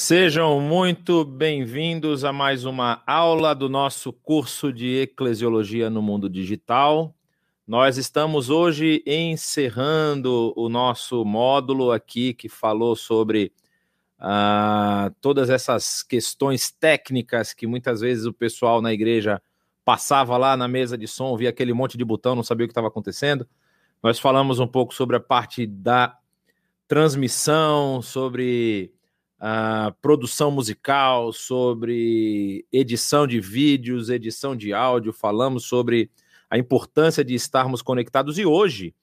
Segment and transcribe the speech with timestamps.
[0.00, 7.12] Sejam muito bem-vindos a mais uma aula do nosso curso de Eclesiologia no Mundo Digital.
[7.66, 13.52] Nós estamos hoje encerrando o nosso módulo aqui que falou sobre
[14.20, 19.42] uh, todas essas questões técnicas que muitas vezes o pessoal na igreja
[19.84, 22.72] passava lá na mesa de som, via aquele monte de botão, não sabia o que
[22.72, 23.48] estava acontecendo.
[24.00, 26.16] Nós falamos um pouco sobre a parte da
[26.86, 28.92] transmissão, sobre
[29.40, 36.10] uh, produção musical, sobre edição de vídeos, edição de áudio, falamos sobre
[36.50, 38.38] a importância de estarmos conectados.
[38.38, 38.94] E hoje,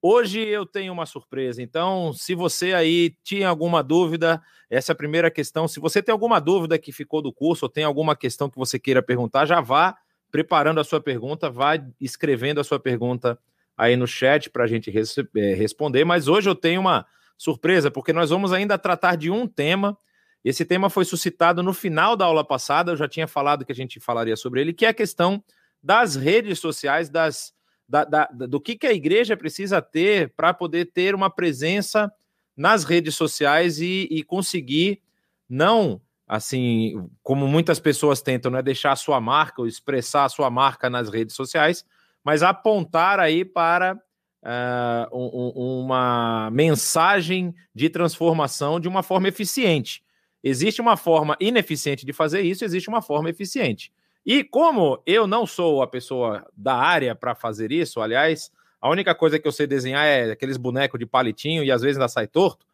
[0.00, 1.62] hoje eu tenho uma surpresa.
[1.62, 5.66] Então, se você aí tinha alguma dúvida, essa é a primeira questão.
[5.66, 8.78] Se você tem alguma dúvida que ficou do curso ou tem alguma questão que você
[8.78, 9.96] queira perguntar, já vá
[10.30, 13.38] preparando a sua pergunta, vá escrevendo a sua pergunta
[13.76, 16.04] aí no chat para a gente res eh, responder.
[16.04, 17.06] Mas hoje eu tenho uma
[17.36, 19.96] surpresa, porque nós vamos ainda tratar de um tema.
[20.44, 23.74] Esse tema foi suscitado no final da aula passada, eu já tinha falado que a
[23.74, 25.42] gente falaria sobre ele, que é a questão
[25.82, 27.52] das redes sociais, das,
[27.88, 32.12] da, da, do que, que a igreja precisa ter para poder ter uma presença
[32.56, 35.02] nas redes sociais e, e, conseguir
[35.48, 40.28] não assim como muitas pessoas tentam, não é deixar a sua marca ou expressar a
[40.28, 41.84] sua marca nas redes sociais,
[42.24, 44.00] mas apontar aí para
[44.44, 50.04] uh, um, uma mensagem de transformação de uma forma eficiente.
[50.42, 53.90] Existe uma forma ineficiente de fazer isso, existe uma forma eficiente.
[54.26, 59.14] E como eu não sou a pessoa da área para fazer isso, aliás, a única
[59.14, 62.26] coisa que eu sei desenhar é aqueles bonecos de palitinho e às vezes ainda sai
[62.26, 62.66] torto.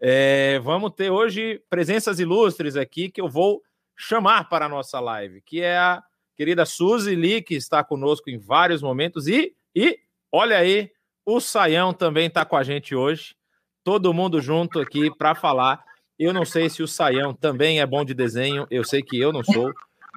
[0.00, 3.62] É, vamos ter hoje presenças ilustres aqui que eu vou
[3.96, 6.02] chamar para a nossa live, que é a
[6.36, 9.98] querida Suzy Lee, que está conosco em vários momentos, e, e
[10.30, 10.90] olha aí,
[11.26, 13.34] o Saião também está com a gente hoje.
[13.82, 15.84] Todo mundo junto aqui para falar.
[16.16, 19.32] Eu não sei se o Saião também é bom de desenho, eu sei que eu
[19.32, 19.70] não sou,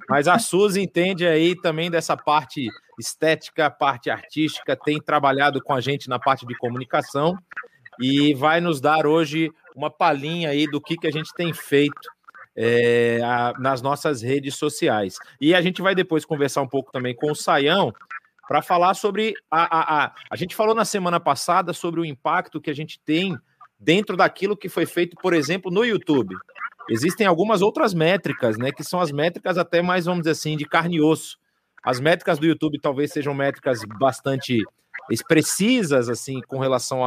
[0.08, 5.82] mas a Suzy entende aí também dessa parte estética, parte artística, tem trabalhado com a
[5.82, 7.38] gente na parte de comunicação
[8.00, 12.10] e vai nos dar hoje uma palhinha aí do que, que a gente tem feito
[12.56, 15.18] é, a, nas nossas redes sociais.
[15.40, 17.94] E a gente vai depois conversar um pouco também com o Saião
[18.50, 20.16] para falar sobre a, a, a.
[20.28, 23.38] A gente falou na semana passada sobre o impacto que a gente tem
[23.80, 26.36] dentro daquilo que foi feito, por exemplo, no YouTube.
[26.90, 28.72] Existem algumas outras métricas, né?
[28.72, 31.38] Que são as métricas até mais, vamos dizer assim, de carne e osso.
[31.84, 34.64] As métricas do YouTube talvez sejam métricas bastante
[35.12, 37.02] expressivas, assim, com relação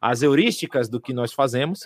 [0.00, 1.80] às heurísticas do que nós fazemos,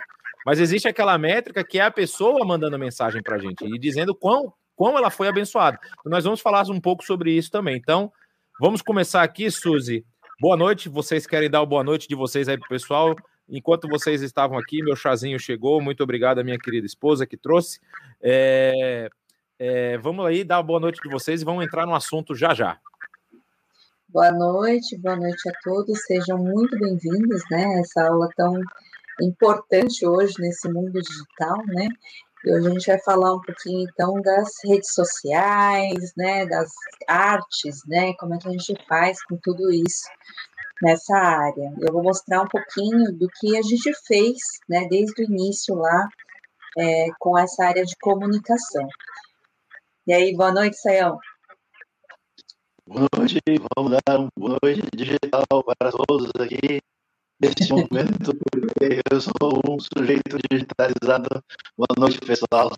[0.44, 4.14] mas existe aquela métrica que é a pessoa mandando mensagem para a gente e dizendo
[4.14, 5.76] quão, quão ela foi abençoada.
[6.04, 7.76] Nós vamos falar um pouco sobre isso também.
[7.76, 8.12] Então,
[8.58, 10.02] Vamos começar aqui, Suzy.
[10.40, 10.88] Boa noite.
[10.88, 13.14] Vocês querem dar o boa noite de vocês aí pro pessoal?
[13.46, 15.78] Enquanto vocês estavam aqui, meu chazinho chegou.
[15.78, 17.78] Muito obrigado à minha querida esposa que trouxe.
[18.22, 19.10] É,
[19.58, 22.54] é, vamos aí dar a boa noite de vocês e vamos entrar no assunto já
[22.54, 22.78] já.
[24.08, 26.06] Boa noite, boa noite a todos.
[26.06, 27.80] Sejam muito bem-vindos, né?
[27.80, 28.58] Essa aula tão
[29.20, 31.88] importante hoje nesse mundo digital, né?
[32.46, 36.70] E hoje a gente vai falar um pouquinho então das redes sociais, né, das
[37.08, 40.08] artes, né, como é que a gente faz com tudo isso
[40.80, 41.74] nessa área.
[41.80, 44.36] Eu vou mostrar um pouquinho do que a gente fez,
[44.68, 46.08] né, desde o início lá
[46.78, 48.86] é, com essa área de comunicação.
[50.06, 51.18] E aí, boa noite, Sayão.
[52.86, 53.40] Boa noite,
[53.76, 56.80] vamos dar uma boa noite digital para todos aqui
[57.40, 61.42] neste momento, porque eu sou um sujeito digitalizado.
[61.76, 62.70] Boa noite, pessoal.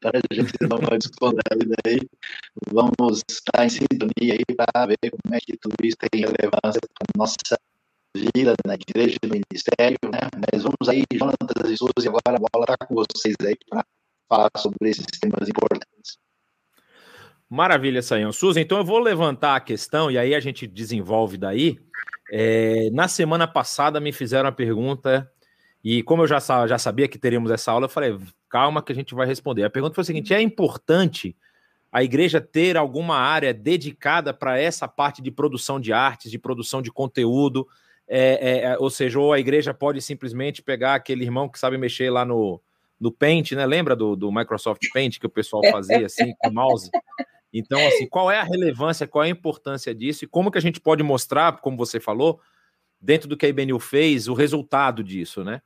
[0.00, 1.42] Para a gente não pode esconder
[1.84, 2.00] daí.
[2.72, 7.06] Vamos estar em sintonia aí para ver como é que tudo isso tem relevância para
[7.14, 7.58] a nossa
[8.32, 10.28] vida na igreja no ministério, né?
[10.52, 13.84] Mas vamos aí, Jonatas e Suzy, agora a bola está com vocês aí para
[14.28, 16.18] falar sobre esses temas importantes.
[17.48, 18.32] Maravilha, Sayão.
[18.32, 21.78] Suzy, então eu vou levantar a questão e aí a gente desenvolve daí.
[22.30, 25.30] É, na semana passada me fizeram a pergunta,
[25.82, 28.18] e como eu já, já sabia que teríamos essa aula, eu falei,
[28.48, 29.64] calma que a gente vai responder.
[29.64, 31.36] A pergunta foi a seguinte: é importante
[31.92, 36.80] a igreja ter alguma área dedicada para essa parte de produção de artes, de produção
[36.80, 37.68] de conteúdo?
[38.08, 41.78] É, é, é, ou seja, ou a igreja pode simplesmente pegar aquele irmão que sabe
[41.78, 42.60] mexer lá no,
[42.98, 43.66] no Paint, né?
[43.66, 46.90] Lembra do, do Microsoft Paint que o pessoal fazia assim com o mouse?
[47.54, 50.60] Então, assim, qual é a relevância, qual é a importância disso e como que a
[50.60, 52.40] gente pode mostrar, como você falou,
[53.00, 55.62] dentro do que a IBNU fez, o resultado disso, né?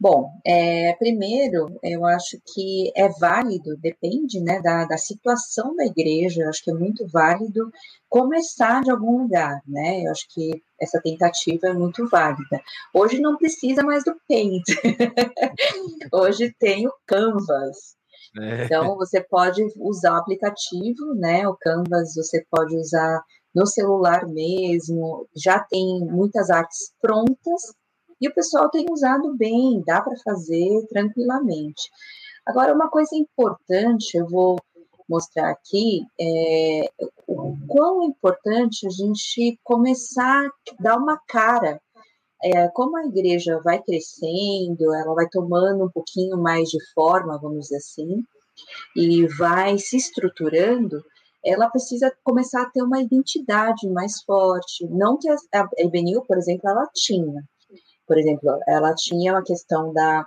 [0.00, 6.42] Bom, é, primeiro, eu acho que é válido, depende né, da, da situação da igreja,
[6.42, 7.72] eu acho que é muito válido
[8.08, 10.04] começar de algum lugar, né?
[10.06, 12.62] Eu acho que essa tentativa é muito válida.
[12.94, 14.66] Hoje não precisa mais do Paint,
[16.12, 17.97] hoje tem o Canvas.
[18.36, 18.64] É.
[18.64, 21.46] Então, você pode usar o aplicativo, né?
[21.48, 23.22] O Canvas você pode usar
[23.54, 27.62] no celular mesmo, já tem muitas artes prontas
[28.20, 31.88] e o pessoal tem usado bem, dá para fazer tranquilamente.
[32.46, 34.58] Agora, uma coisa importante, eu vou
[35.08, 36.90] mostrar aqui, é
[37.26, 41.80] o quão importante a gente começar a dar uma cara.
[42.42, 47.64] É, como a igreja vai crescendo, ela vai tomando um pouquinho mais de forma, vamos
[47.64, 48.22] dizer assim,
[48.94, 51.02] e vai se estruturando,
[51.44, 54.86] ela precisa começar a ter uma identidade mais forte.
[54.88, 55.68] Não que a, a
[56.26, 57.42] por exemplo, ela tinha,
[58.06, 60.26] por exemplo, ela tinha uma questão da,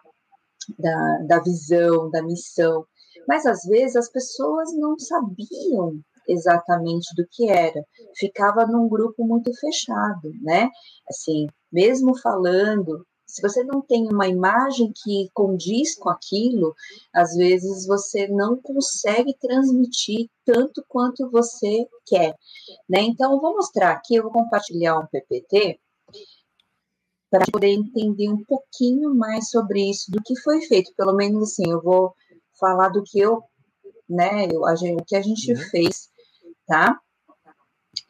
[0.78, 2.86] da, da visão, da missão,
[3.28, 7.84] mas às vezes as pessoas não sabiam exatamente do que era,
[8.16, 10.70] ficava num grupo muito fechado, né?
[11.10, 16.76] Assim, mesmo falando, se você não tem uma imagem que condiz com aquilo,
[17.14, 22.36] às vezes você não consegue transmitir tanto quanto você quer,
[22.90, 23.02] né?
[23.02, 25.80] Então, eu vou mostrar aqui, eu vou compartilhar um PPT
[27.30, 30.94] para poder entender um pouquinho mais sobre isso, do que foi feito.
[30.98, 32.14] Pelo menos assim, eu vou
[32.60, 33.42] falar do que eu,
[34.10, 35.58] né, eu, a gente, o que a gente uhum.
[35.70, 36.10] fez,
[36.68, 37.00] tá?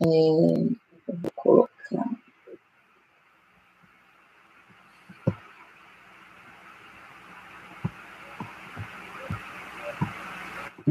[0.01, 2.21] É, eu vou colocar.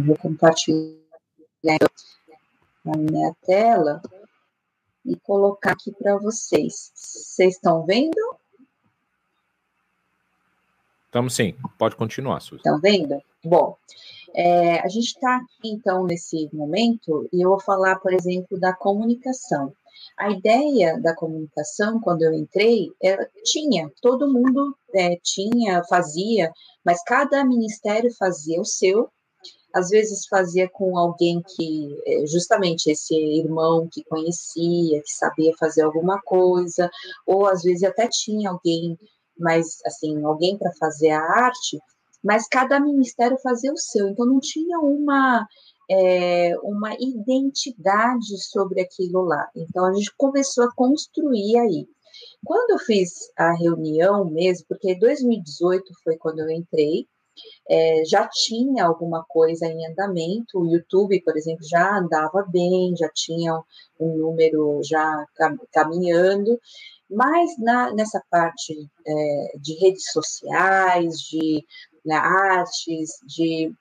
[0.01, 1.77] Eu vou compartilhar
[2.87, 4.01] a minha tela
[5.05, 6.91] e colocar aqui para vocês.
[6.95, 8.17] Vocês estão vendo?
[11.05, 12.57] Estamos sim, pode continuar, Suzy.
[12.57, 13.21] Estão vendo?
[13.45, 13.77] Bom,
[14.35, 18.73] é, a gente está aqui, então, nesse momento, e eu vou falar, por exemplo, da
[18.73, 19.71] comunicação.
[20.17, 26.51] A ideia da comunicação, quando eu entrei, era, tinha, todo mundo é, tinha, fazia,
[26.83, 29.11] mas cada ministério fazia o seu,
[29.73, 35.83] às vezes fazia com alguém que, é, justamente esse irmão que conhecia, que sabia fazer
[35.83, 36.91] alguma coisa,
[37.27, 38.99] ou às vezes até tinha alguém,
[39.39, 41.79] mas assim, alguém para fazer a arte,
[42.23, 45.47] mas cada ministério fazia o seu, então não tinha uma
[45.91, 49.49] é, uma identidade sobre aquilo lá.
[49.57, 51.89] Então a gente começou a construir aí.
[52.45, 57.07] Quando eu fiz a reunião mesmo, porque 2018 foi quando eu entrei,
[57.69, 63.09] é, já tinha alguma coisa em andamento, o YouTube, por exemplo, já andava bem, já
[63.15, 63.61] tinha
[63.99, 65.25] um número já
[65.73, 66.59] caminhando,
[67.09, 68.75] mas na, nessa parte
[69.07, 71.65] é, de redes sociais, de
[72.05, 73.73] né, artes, de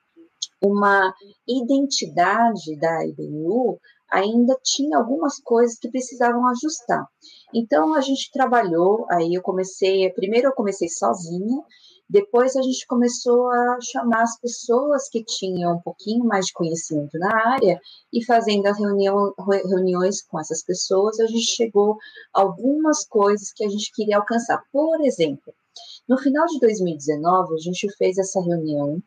[0.62, 1.14] uma
[1.48, 3.78] identidade da IBNU,
[4.10, 7.06] ainda tinha algumas coisas que precisavam ajustar.
[7.54, 11.62] Então a gente trabalhou, aí eu comecei, primeiro eu comecei sozinha,
[12.10, 17.16] depois a gente começou a chamar as pessoas que tinham um pouquinho mais de conhecimento
[17.16, 17.80] na área
[18.12, 21.96] e fazendo as reuniões com essas pessoas, a gente chegou
[22.34, 24.60] a algumas coisas que a gente queria alcançar.
[24.72, 25.54] Por exemplo,
[26.08, 29.00] no final de 2019, a gente fez essa reunião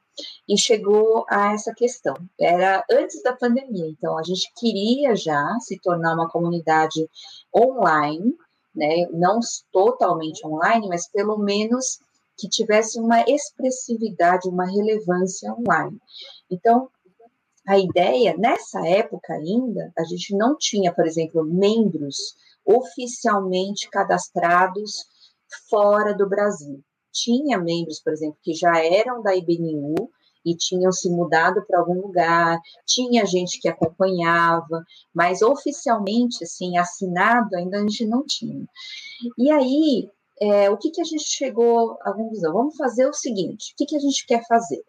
[0.48, 2.16] e chegou a essa questão.
[2.40, 7.10] Era antes da pandemia, então a gente queria já se tornar uma comunidade
[7.54, 8.34] online,
[8.74, 9.08] né?
[9.12, 9.42] Não
[9.74, 12.00] totalmente online, mas pelo menos
[12.44, 15.98] que tivesse uma expressividade, uma relevância online.
[16.52, 16.90] Então,
[17.66, 22.36] a ideia, nessa época ainda, a gente não tinha, por exemplo, membros
[22.66, 25.06] oficialmente cadastrados
[25.70, 26.82] fora do Brasil.
[27.14, 29.96] Tinha membros, por exemplo, que já eram da IBNU
[30.46, 34.84] e tinham se mudado para algum lugar, tinha gente que acompanhava,
[35.14, 38.66] mas oficialmente, assim, assinado, ainda a gente não tinha.
[39.38, 40.10] E aí,
[40.44, 42.52] é, o que, que a gente chegou à conclusão?
[42.52, 44.84] Vamos fazer o seguinte: o que, que a gente quer fazer?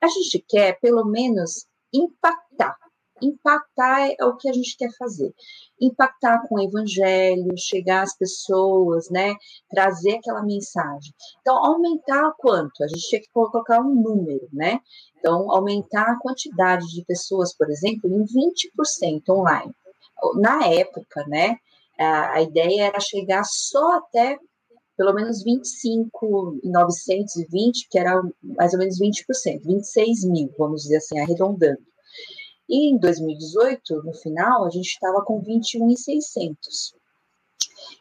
[0.00, 2.76] A gente quer, pelo menos, impactar.
[3.20, 5.34] Impactar é o que a gente quer fazer.
[5.80, 9.34] Impactar com o evangelho, chegar às pessoas, né?
[9.68, 11.12] Trazer aquela mensagem.
[11.40, 12.82] Então, aumentar quanto?
[12.82, 14.80] A gente tinha que colocar um número, né?
[15.18, 19.74] Então, aumentar a quantidade de pessoas, por exemplo, em 20% online.
[20.36, 21.56] Na época, né?
[21.98, 24.38] A ideia era chegar só até
[25.00, 30.98] pelo menos 25 e 920, que era mais ou menos 20%, 26 mil, vamos dizer
[30.98, 31.80] assim, arredondando.
[32.68, 36.94] E em 2018, no final, a gente estava com 21,600.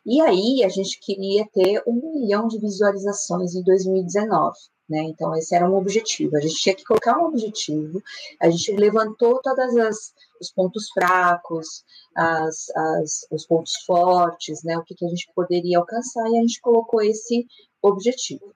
[0.05, 4.57] E aí a gente queria ter um milhão de visualizações em 2019.
[4.89, 5.03] Né?
[5.03, 6.35] Então, esse era um objetivo.
[6.35, 8.01] A gente tinha que colocar um objetivo.
[8.41, 11.83] A gente levantou todas as os pontos fracos,
[12.15, 14.77] as, as, os pontos fortes, né?
[14.77, 17.45] O que, que a gente poderia alcançar e a gente colocou esse
[17.81, 18.53] objetivo.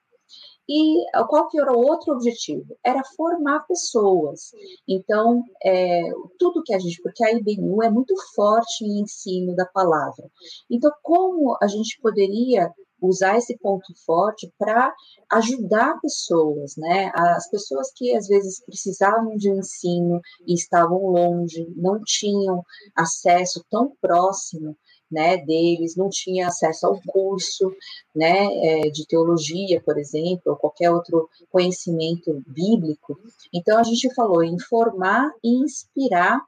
[0.66, 2.74] E qual que era o outro objetivo?
[2.82, 4.50] Era formar pessoas.
[4.88, 6.02] Então, é,
[6.38, 10.26] tudo que a gente, porque a IBNU é muito forte em ensino da palavra.
[10.70, 12.72] Então, como a gente poderia
[13.06, 14.92] usar esse ponto forte para
[15.32, 17.10] ajudar pessoas, né?
[17.14, 22.64] As pessoas que às vezes precisavam de ensino e estavam longe, não tinham
[22.96, 24.76] acesso tão próximo
[25.10, 27.72] né, deles, não tinha acesso ao curso,
[28.14, 33.16] né, é, de teologia, por exemplo, ou qualquer outro conhecimento bíblico.
[33.52, 36.40] Então, a gente falou em formar e inspirar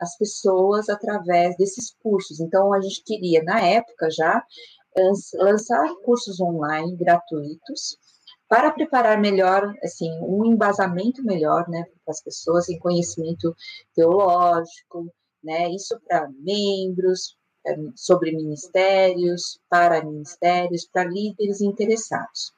[0.00, 2.40] as pessoas através desses cursos.
[2.40, 4.42] Então, a gente queria, na época já,
[5.38, 7.98] lançar cursos online gratuitos
[8.48, 13.54] para preparar melhor, assim, um embasamento melhor, né, para as pessoas em conhecimento
[13.94, 17.36] teológico, né, isso para membros,
[17.96, 22.52] sobre ministérios, para ministérios, para líderes interessados.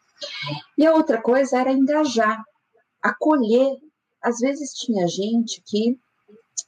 [0.76, 2.42] E a outra coisa era engajar,
[3.02, 3.76] acolher.
[4.22, 5.98] Às vezes tinha gente que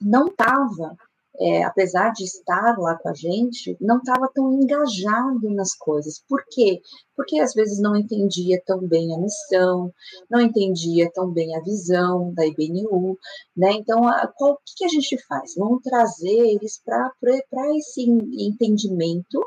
[0.01, 0.97] não estava
[1.41, 6.23] é, apesar de estar lá com a gente, não estava tão engajado nas coisas.
[6.29, 6.81] Por quê?
[7.17, 9.93] Porque às vezes não entendia tão bem a missão,
[10.29, 13.17] não entendia tão bem a visão da IBNU,
[13.57, 13.73] né?
[13.73, 15.55] Então, a, qual, o que, a gente faz?
[15.57, 19.41] Vamos trazer eles para esse entendimento,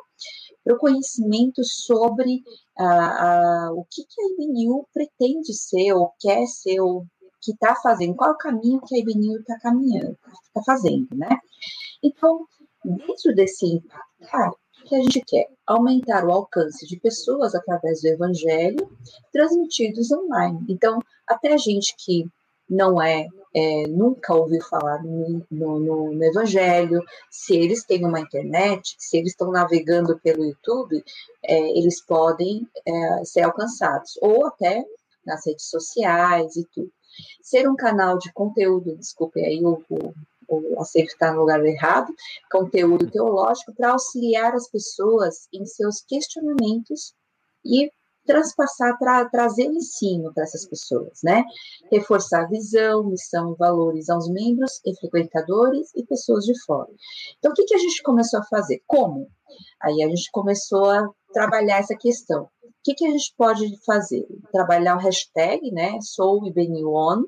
[0.64, 2.42] para o conhecimento sobre
[2.78, 7.06] a, a, o que, que a IBNU pretende ser, ou quer ser, ou
[7.42, 11.30] que está fazendo, qual é o caminho que a IBNU está caminhando, está fazendo, né?
[12.04, 12.46] Então,
[12.84, 15.48] dentro desse impactar, o que a gente quer?
[15.66, 18.90] Aumentar o alcance de pessoas através do evangelho
[19.32, 20.66] transmitidos online.
[20.68, 22.26] Então, até a gente que
[22.70, 25.80] não é, é nunca ouviu falar no, no,
[26.14, 31.04] no, evangelho, se eles têm uma internet, se eles estão navegando pelo YouTube,
[31.44, 34.84] é, eles podem é, ser alcançados, ou até
[35.26, 36.92] nas redes sociais e tudo.
[37.42, 40.14] Ser um canal de conteúdo, desculpe aí o, o
[40.52, 42.14] o acerto está no lugar errado,
[42.52, 47.14] conteúdo teológico para auxiliar as pessoas em seus questionamentos
[47.66, 47.90] e
[48.26, 51.44] transpassar, tra trazer ensino para essas pessoas, né?
[51.92, 56.90] Reforçar a visão, missão e valores aos membros e frequentadores e pessoas de fora.
[57.40, 58.82] Então, o que, que a gente começou a fazer?
[58.86, 59.28] Como?
[59.82, 62.48] Aí a gente começou a trabalhar essa questão.
[62.82, 64.26] O que, que a gente pode fazer?
[64.52, 66.00] Trabalhar o hashtag, né?
[66.02, 67.26] Sou IBNUON,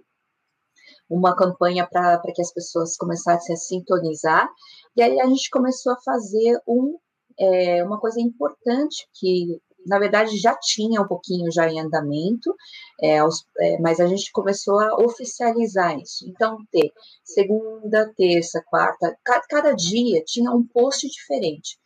[1.07, 4.49] uma campanha para que as pessoas começassem a sintonizar.
[4.95, 6.97] E aí a gente começou a fazer um,
[7.39, 12.55] é, uma coisa importante que na verdade já tinha um pouquinho já em andamento,
[12.99, 13.19] é,
[13.59, 16.27] é, mas a gente começou a oficializar isso.
[16.27, 16.91] Então, ter
[17.23, 19.15] segunda, terça, quarta,
[19.47, 21.77] cada dia tinha um post diferente.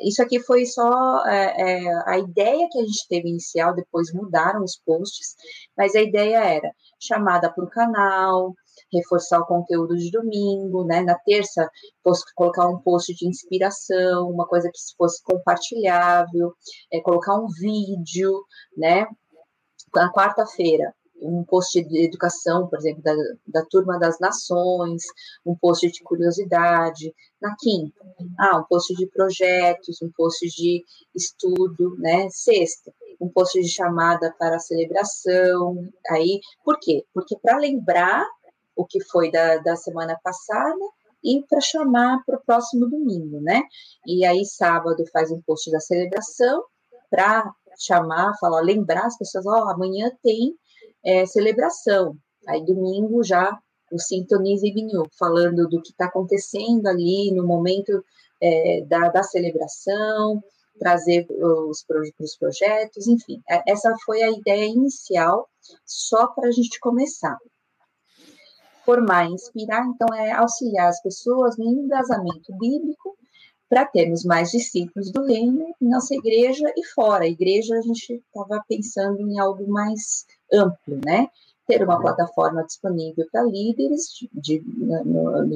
[0.00, 4.64] Isso aqui foi só é, é, a ideia que a gente teve inicial, depois mudaram
[4.64, 5.36] os posts,
[5.76, 8.54] mas a ideia era chamada para o canal,
[8.92, 11.02] reforçar o conteúdo de domingo, né?
[11.02, 11.70] Na terça,
[12.34, 16.54] colocar um post de inspiração, uma coisa que fosse compartilhável,
[16.92, 18.44] é, colocar um vídeo,
[18.76, 19.06] né?
[19.94, 23.14] Na quarta-feira, um post de educação, por exemplo, da,
[23.46, 25.02] da Turma das Nações,
[25.46, 27.14] um post de curiosidade.
[27.40, 28.04] Na quinta,
[28.38, 32.28] ah, um post de projetos, um post de estudo, né?
[32.30, 35.88] Sexta, um post de chamada para a celebração.
[36.10, 37.04] Aí, por quê?
[37.14, 38.26] Porque para lembrar
[38.76, 40.84] o que foi da, da semana passada
[41.22, 43.62] e para chamar para o próximo domingo, né?
[44.06, 46.64] E aí, sábado, faz um post da celebração
[47.10, 50.56] para chamar, falar, lembrar as pessoas, ó, oh, amanhã tem
[51.04, 52.16] é, celebração.
[52.48, 53.58] Aí domingo já
[53.92, 58.02] o Sintonize Vinho, falando do que está acontecendo ali no momento
[58.40, 60.42] é, da, da celebração,
[60.78, 61.84] trazer os,
[62.18, 63.40] os projetos, enfim.
[63.48, 65.48] É, essa foi a ideia inicial,
[65.84, 67.38] só para a gente começar.
[68.84, 73.16] Formar e inspirar, então, é auxiliar as pessoas no embasamento bíblico
[73.68, 77.24] para termos mais discípulos do reino em nossa igreja e fora.
[77.24, 81.28] A igreja, a gente estava pensando em algo mais amplo, né?
[81.66, 85.46] Ter uma plataforma disponível para líderes de, de no,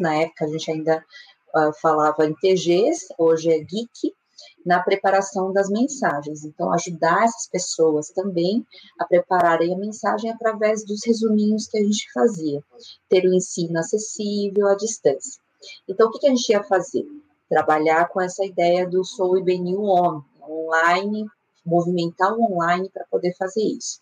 [0.00, 1.04] na época a gente ainda
[1.54, 4.14] uh, falava em TGs, hoje é Geek,
[4.64, 6.44] na preparação das mensagens.
[6.44, 8.64] Então, ajudar essas pessoas também
[8.98, 12.62] a prepararem a mensagem através dos resuminhos que a gente fazia,
[13.08, 15.40] ter o ensino acessível à distância.
[15.88, 17.04] Então, o que, a gente ia fazer?
[17.50, 21.26] trabalhar com essa ideia do Sou IBNU On, online,
[21.70, 24.00] movimentar o online para poder fazer isso.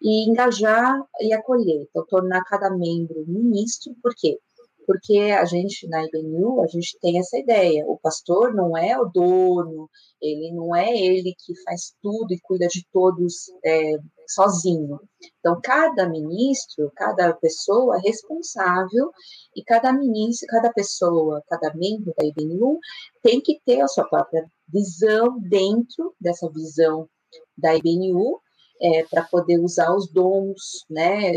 [0.00, 4.38] E engajar e acolher, então tornar cada membro ministro, por quê?
[4.84, 9.04] Porque a gente, na IBNU, a gente tem essa ideia, o pastor não é o
[9.04, 9.88] dono,
[10.20, 13.92] ele não é ele que faz tudo e cuida de todos é,
[14.26, 15.00] sozinho.
[15.38, 19.10] Então, cada ministro, cada pessoa é responsável
[19.54, 22.78] e cada ministro, cada pessoa, cada membro da IBNU
[23.22, 27.08] tem que ter a sua própria visão dentro dessa visão
[27.56, 28.40] da IBNU
[28.82, 31.32] é, para poder usar os dons, né?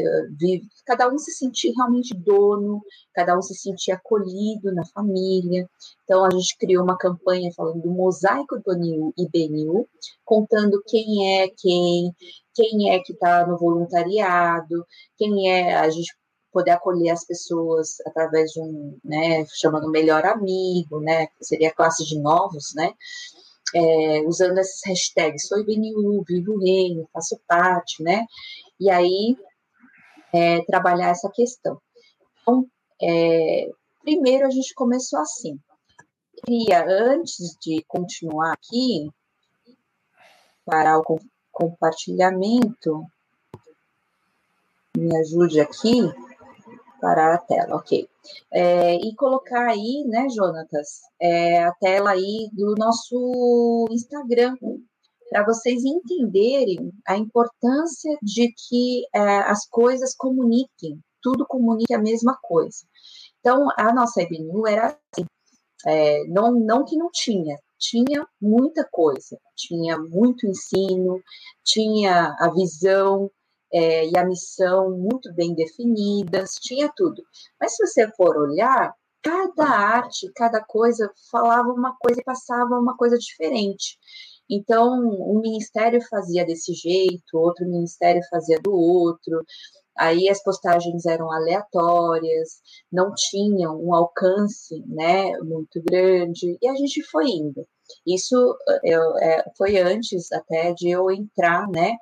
[0.83, 2.81] Cada um se sentir realmente dono,
[3.13, 5.69] cada um se sentir acolhido na família.
[6.03, 9.87] Então, a gente criou uma campanha falando do mosaico do NIU e BNU,
[10.23, 12.11] contando quem é quem,
[12.55, 14.83] quem é que está no voluntariado,
[15.15, 16.15] quem é a gente
[16.55, 22.17] poder acolher as pessoas através de um, né, chamando melhor amigo, né, seria classe de
[22.17, 22.93] novos, né,
[23.75, 28.25] é, usando esses hashtags, sou IBNU, vivo o reino, faço parte, né?
[28.79, 29.37] E aí,
[30.33, 31.77] é, trabalhar essa questão.
[32.41, 32.65] Então,
[33.01, 33.67] é,
[34.01, 35.59] primeiro a gente começou assim.
[36.45, 39.09] Queria, antes de continuar aqui,
[40.65, 41.19] para o
[41.51, 43.05] compartilhamento,
[44.95, 46.01] me ajude aqui,
[47.05, 48.09] parar a tela, ok.
[48.51, 54.55] É, e colocar aí, né, Jonatas, é, a tela aí do nosso Instagram,
[55.29, 62.35] para vocês entenderem a importância de que é, as coisas comuniquem, tudo comunique a mesma
[62.41, 62.79] coisa.
[63.39, 65.27] Então, a nossa EBNU era assim,
[65.85, 71.21] é, não, não que não tinha, tinha muita coisa, tinha muito ensino,
[71.63, 73.29] tinha a visão,
[73.73, 77.23] é, e a missão muito bem definidas, tinha tudo.
[77.59, 82.95] Mas se você for olhar, cada arte, cada coisa falava uma coisa e passava uma
[82.95, 83.97] coisa diferente.
[84.49, 89.43] Então, um ministério fazia desse jeito, outro ministério fazia do outro.
[89.97, 96.57] Aí as postagens eram aleatórias, não tinham um alcance, né, muito grande.
[96.61, 97.65] E a gente foi indo.
[98.05, 98.35] Isso
[98.83, 101.95] eu, é, foi antes até de eu entrar, né,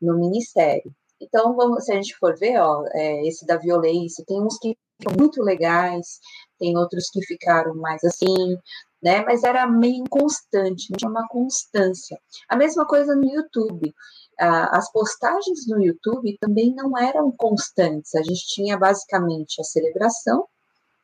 [0.00, 0.94] no ministério.
[1.20, 4.76] Então, vamos, se a gente for ver, ó, é, esse da violência, tem uns que
[4.98, 6.18] ficam muito legais,
[6.58, 8.56] tem outros que ficaram mais assim,
[9.02, 9.22] né?
[9.24, 12.18] Mas era meio inconstante, não tinha uma constância.
[12.48, 13.94] A mesma coisa no YouTube.
[14.38, 18.14] as postagens no YouTube também não eram constantes.
[18.14, 20.46] A gente tinha basicamente a celebração,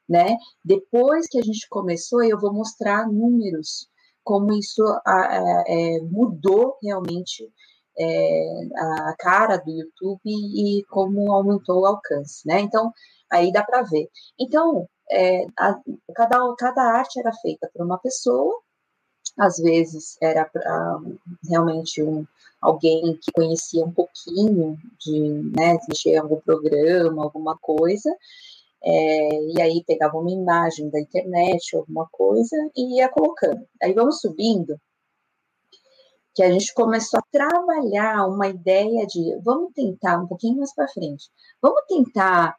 [0.09, 0.37] né?
[0.64, 3.88] Depois que a gente começou, eu vou mostrar números,
[4.24, 4.83] como isso
[5.68, 7.50] é, mudou realmente
[7.98, 12.61] é, a cara do YouTube e como aumentou o alcance, né?
[12.61, 12.92] Então,
[13.30, 14.09] aí dá para ver.
[14.38, 15.78] Então, é, a,
[16.14, 18.61] cada, cada arte era feita por uma pessoa,
[19.38, 20.98] às vezes era pra,
[21.48, 22.26] realmente um,
[22.61, 25.20] alguém que conhecia um pouquinho de
[25.56, 28.14] né, mexer algum programa, alguma coisa,
[28.82, 33.66] é, e aí pegava uma imagem da internet, alguma coisa, e ia colocando.
[33.82, 34.80] Aí vamos subindo,
[36.37, 40.87] que a gente começou a trabalhar uma ideia de vamos tentar um pouquinho mais para
[40.87, 41.31] frente,
[41.62, 42.55] vamos tentar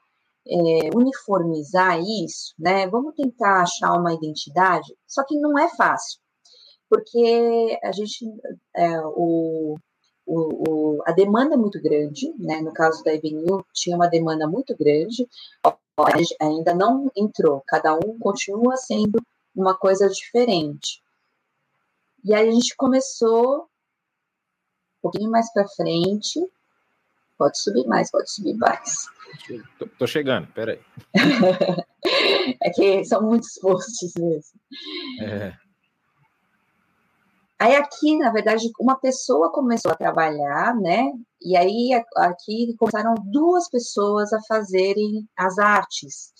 [0.48, 2.88] é, uniformizar isso, né?
[2.88, 6.20] Vamos tentar achar uma identidade, só que não é fácil,
[6.90, 8.26] porque a gente
[8.76, 9.76] é, o,
[10.26, 12.60] o, o, a demanda é muito grande, né?
[12.62, 15.28] No caso da Evenil, tinha uma demanda muito grande,
[16.42, 19.22] ainda não entrou, cada um continua sendo
[19.56, 21.00] uma coisa diferente.
[22.24, 26.40] E aí a gente começou um pouquinho mais para frente.
[27.38, 29.08] Pode subir mais, pode subir mais.
[29.78, 30.80] Tô, tô chegando, peraí.
[32.62, 34.60] é que são muitos posts mesmo.
[35.22, 35.54] É.
[37.60, 41.12] Aí aqui, na verdade, uma pessoa começou a trabalhar, né?
[41.42, 46.34] E aí aqui começaram duas pessoas a fazerem as artes,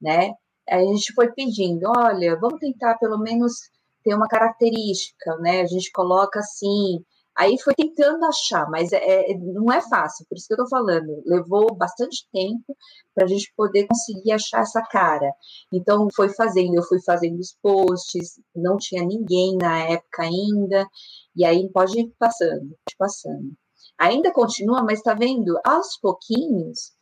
[0.00, 0.32] né?
[0.68, 3.70] Aí a gente foi pedindo, olha, vamos tentar pelo menos
[4.04, 5.62] tem uma característica, né?
[5.62, 7.02] A gente coloca assim.
[7.36, 10.68] Aí foi tentando achar, mas é, é não é fácil, por isso que eu tô
[10.68, 11.20] falando.
[11.26, 12.76] Levou bastante tempo
[13.12, 15.32] para a gente poder conseguir achar essa cara.
[15.72, 20.86] Então, foi fazendo, eu fui fazendo os posts, não tinha ninguém na época ainda,
[21.34, 23.52] e aí pode ir passando, passando.
[23.98, 26.92] Ainda continua, mas está vendo, aos pouquinhos,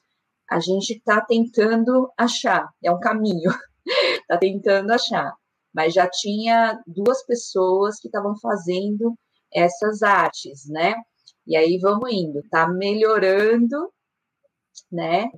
[0.50, 3.50] a gente está tentando achar, é um caminho,
[4.22, 5.34] está tentando achar
[5.72, 9.16] mas já tinha duas pessoas que estavam fazendo
[9.52, 10.94] essas artes, né?
[11.46, 13.92] E aí vamos indo, tá melhorando,
[14.90, 15.30] né?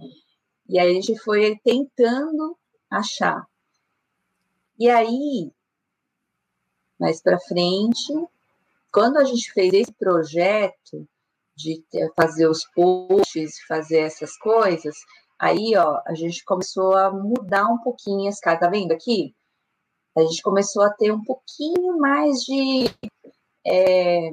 [0.68, 2.57] E aí a gente foi tentando
[2.90, 3.47] achar.
[4.79, 5.53] E aí
[6.99, 8.12] mais para frente,
[8.92, 11.07] quando a gente fez esse projeto
[11.57, 11.85] de
[12.16, 14.94] fazer os posts, fazer essas coisas,
[15.38, 19.35] aí, ó, a gente começou a mudar um pouquinho as caras, tá vendo aqui?
[20.16, 22.85] A gente começou a ter um pouquinho mais de,
[23.66, 24.31] é,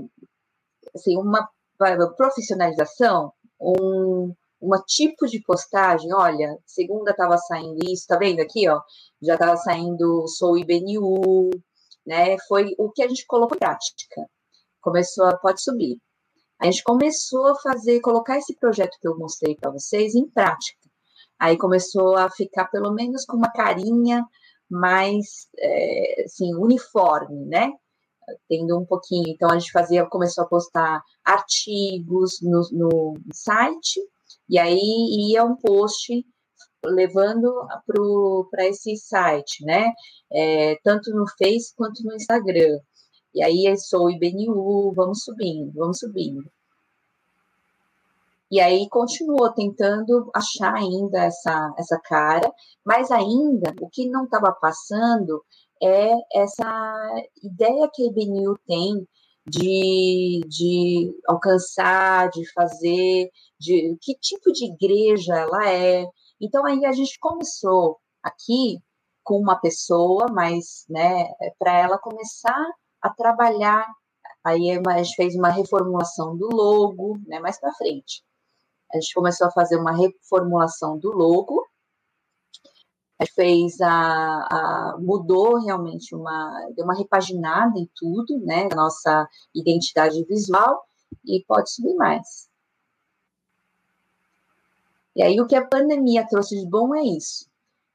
[0.93, 1.49] assim, uma
[2.15, 8.79] profissionalização, um, uma tipo de postagem, olha, segunda estava saindo isso, tá vendo aqui, ó,
[9.21, 11.49] já estava saindo sou IBNU,
[12.05, 14.27] né, foi o que a gente colocou em prática,
[14.79, 15.97] começou a, pode subir,
[16.59, 20.87] a gente começou a fazer, colocar esse projeto que eu mostrei para vocês em prática,
[21.39, 24.23] aí começou a ficar pelo menos com uma carinha
[24.71, 27.71] mais, é, assim, uniforme, né,
[28.47, 33.99] tendo um pouquinho, então a gente fazia, começou a postar artigos no, no site,
[34.49, 36.25] e aí ia um post
[36.83, 37.53] levando
[38.49, 39.91] para esse site, né?
[40.31, 42.79] É, tanto no Face quanto no Instagram.
[43.33, 46.43] E aí sou IBNU, vamos subindo, vamos subindo.
[48.51, 52.51] E aí continuou tentando achar ainda essa, essa cara,
[52.85, 55.41] mas ainda o que não estava passando
[55.81, 59.07] é essa ideia que a IBNU tem
[59.47, 66.05] de, de alcançar, de fazer, de que tipo de igreja ela é.
[66.41, 68.79] Então aí a gente começou aqui
[69.23, 71.25] com uma pessoa, mas né,
[71.57, 72.67] para ela começar
[73.01, 73.87] a trabalhar,
[74.43, 78.21] aí a gente fez uma reformulação do logo, né, mais para frente.
[78.93, 81.65] A gente começou a fazer uma reformulação do logo,
[83.35, 90.23] fez a, a, mudou realmente uma deu uma repaginada em tudo, né, a nossa identidade
[90.25, 90.83] visual
[91.25, 92.49] e pode subir mais.
[95.15, 97.49] E aí o que a pandemia trouxe de bom é isso.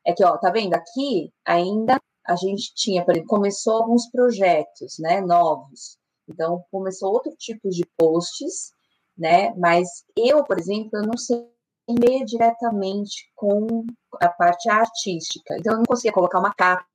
[0.05, 0.75] É que, ó, tá vendo?
[0.75, 5.99] Aqui ainda a gente tinha, por exemplo, começou alguns projetos, né, novos.
[6.29, 8.73] Então começou outro tipo de posts,
[9.17, 9.55] né?
[9.57, 11.49] Mas eu, por exemplo, eu não sei
[11.89, 13.87] meio diretamente com
[14.21, 15.57] a parte artística.
[15.59, 16.87] Então, eu não conseguia colocar uma capa,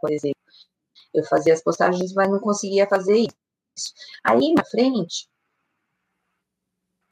[0.00, 0.40] por exemplo.
[1.12, 3.26] Eu fazia as postagens, mas não conseguia fazer
[3.76, 3.92] isso.
[4.24, 5.28] Aí, na frente,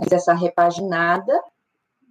[0.01, 1.43] fiz essa repaginada,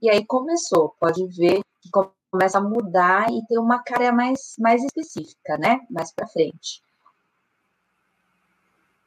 [0.01, 0.95] e aí começou.
[0.99, 1.89] Pode ver que
[2.29, 5.79] começa a mudar e ter uma cara mais, mais específica, né?
[5.89, 6.83] Mais para frente.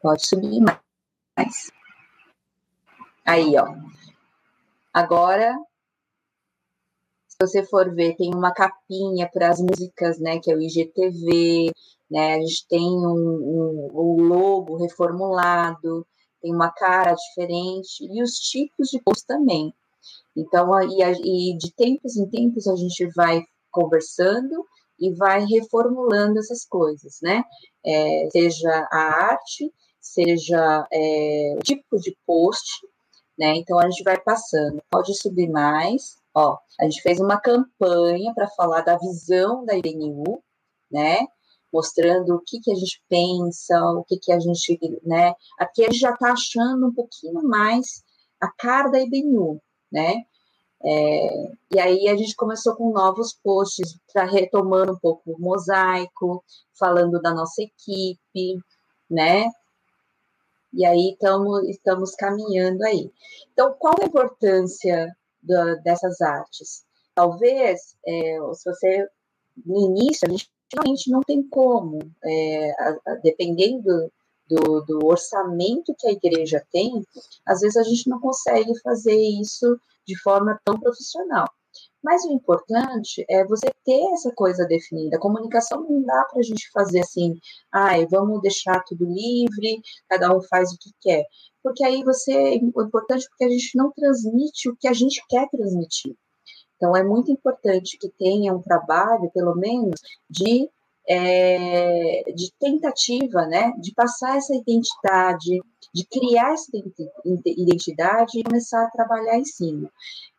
[0.01, 0.61] Pode subir
[1.37, 1.71] mais.
[3.27, 3.67] Aí, ó.
[4.93, 5.55] Agora
[7.37, 11.71] se você for ver, tem uma capinha para as músicas, né, que é o IGTV,
[12.11, 16.07] né, a gente tem um, um, um logo reformulado,
[16.41, 19.75] tem uma cara diferente, e os tipos de post também.
[20.35, 24.65] Então, e, e de tempos em tempos a gente vai conversando
[24.99, 27.43] e vai reformulando essas coisas, né?
[27.85, 32.87] É, seja a arte, seja é, o tipo de post,
[33.39, 33.57] né?
[33.57, 34.83] Então a gente vai passando.
[34.91, 36.17] Pode subir mais.
[36.35, 40.43] Ó, a gente fez uma campanha para falar da visão da IBNU,
[40.91, 41.27] né?
[41.73, 45.35] Mostrando o que, que a gente pensa, o que, que a gente, né?
[45.59, 48.03] Aqui a gente já está achando um pouquinho mais
[48.41, 50.25] a cara da IBNU, né?
[50.85, 56.45] É, e aí a gente começou com novos posts, para retomando um pouco o mosaico,
[56.79, 58.59] falando da nossa equipe,
[59.11, 59.51] né?
[60.77, 63.11] E aí tamo, estamos caminhando aí.
[63.53, 66.85] Então, qual a importância da, dessas artes.
[67.15, 69.09] Talvez, é, se você,
[69.65, 74.13] no início, a gente realmente não tem como, é, a, a, dependendo
[74.49, 77.05] do, do, orçamento que a igreja tem,
[77.47, 81.47] às vezes a gente não consegue fazer isso de forma tão profissional.
[82.03, 85.17] Mas o importante é você ter essa coisa definida.
[85.17, 87.39] A comunicação não dá para a gente fazer assim,
[87.73, 91.25] ai, vamos deixar tudo livre, cada um faz o que quer
[91.67, 95.49] porque aí você, é importante porque a gente não transmite o que a gente quer
[95.49, 96.15] transmitir.
[96.77, 100.71] Então, é muito importante que tenha um trabalho, pelo menos, de,
[101.09, 105.61] é, de tentativa, né, de passar essa identidade,
[105.93, 106.71] de criar essa
[107.45, 109.91] identidade e começar a trabalhar em cima.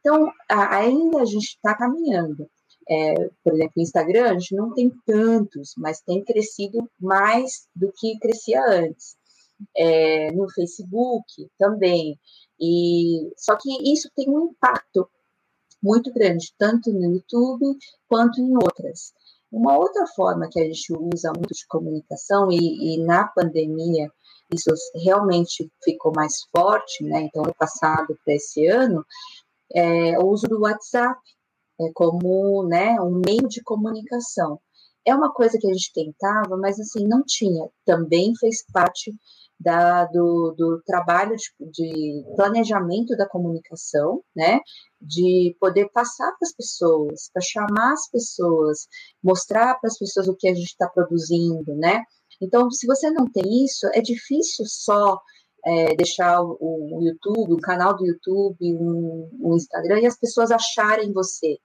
[0.07, 2.49] Então, ainda a gente está caminhando.
[2.89, 7.91] É, por exemplo, o Instagram, a gente não tem tantos, mas tem crescido mais do
[7.91, 9.17] que crescia antes
[9.75, 11.25] é, no Facebook
[11.59, 12.17] também.
[12.57, 15.09] E só que isso tem um impacto
[15.83, 19.11] muito grande, tanto no YouTube quanto em outras.
[19.51, 24.09] Uma outra forma que a gente usa muito de comunicação, e, e na pandemia
[24.53, 27.23] isso realmente ficou mais forte, né?
[27.23, 29.05] Então, no passado para esse ano,
[29.73, 31.19] é o uso do WhatsApp
[31.79, 34.59] é, como né, um meio de comunicação.
[35.05, 37.69] é uma coisa que a gente tentava, mas assim, não tinha.
[37.85, 39.13] Também fez parte
[39.59, 44.59] da, do, do, trabalho de, de, planejamento da comunicação, né?
[45.01, 48.87] De poder passar para as pessoas, para chamar as pessoas,
[49.23, 52.03] mostrar para as pessoas o que a gente está produzindo, né?
[52.41, 55.19] Então, se você não tem isso, é difícil só
[55.65, 60.51] é, deixar o, o, YouTube, o canal do YouTube, um, um Instagram e as pessoas
[60.51, 61.57] acharem você.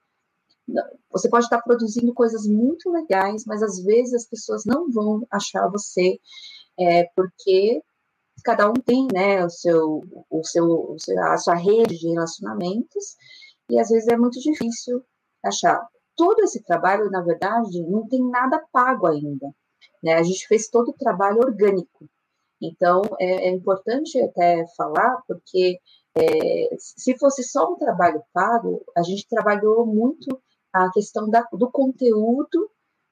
[1.11, 5.69] Você pode estar produzindo coisas muito legais, mas às vezes as pessoas não vão achar
[5.69, 6.19] você,
[6.79, 7.81] é, porque
[8.43, 13.15] cada um tem né, o seu, o seu, a sua rede de relacionamentos,
[13.69, 15.03] e às vezes é muito difícil
[15.43, 15.85] achar.
[16.15, 19.47] Todo esse trabalho, na verdade, não tem nada pago ainda.
[20.01, 20.13] Né?
[20.13, 22.07] A gente fez todo o trabalho orgânico.
[22.63, 25.79] Então, é, é importante até falar, porque
[26.17, 31.69] é, se fosse só um trabalho pago, a gente trabalhou muito a questão da, do
[31.69, 32.69] conteúdo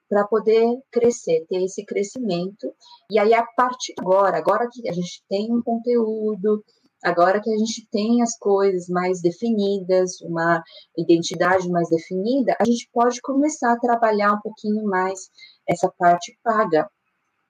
[0.09, 2.73] para poder crescer, ter esse crescimento.
[3.09, 6.63] E aí, a partir de agora, agora que a gente tem um conteúdo,
[7.03, 10.63] agora que a gente tem as coisas mais definidas, uma
[10.97, 15.29] identidade mais definida, a gente pode começar a trabalhar um pouquinho mais
[15.67, 16.89] essa parte paga,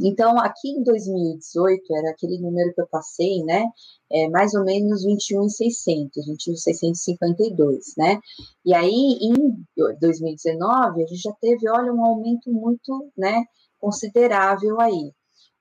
[0.00, 3.64] Então, aqui em 2018, era aquele número que eu passei, né?
[4.10, 8.18] É mais ou menos 21,600, 21,652, né?
[8.64, 9.64] E aí, em
[10.00, 13.44] 2019, a gente já teve, olha, um aumento muito, né,
[13.78, 15.12] considerável aí.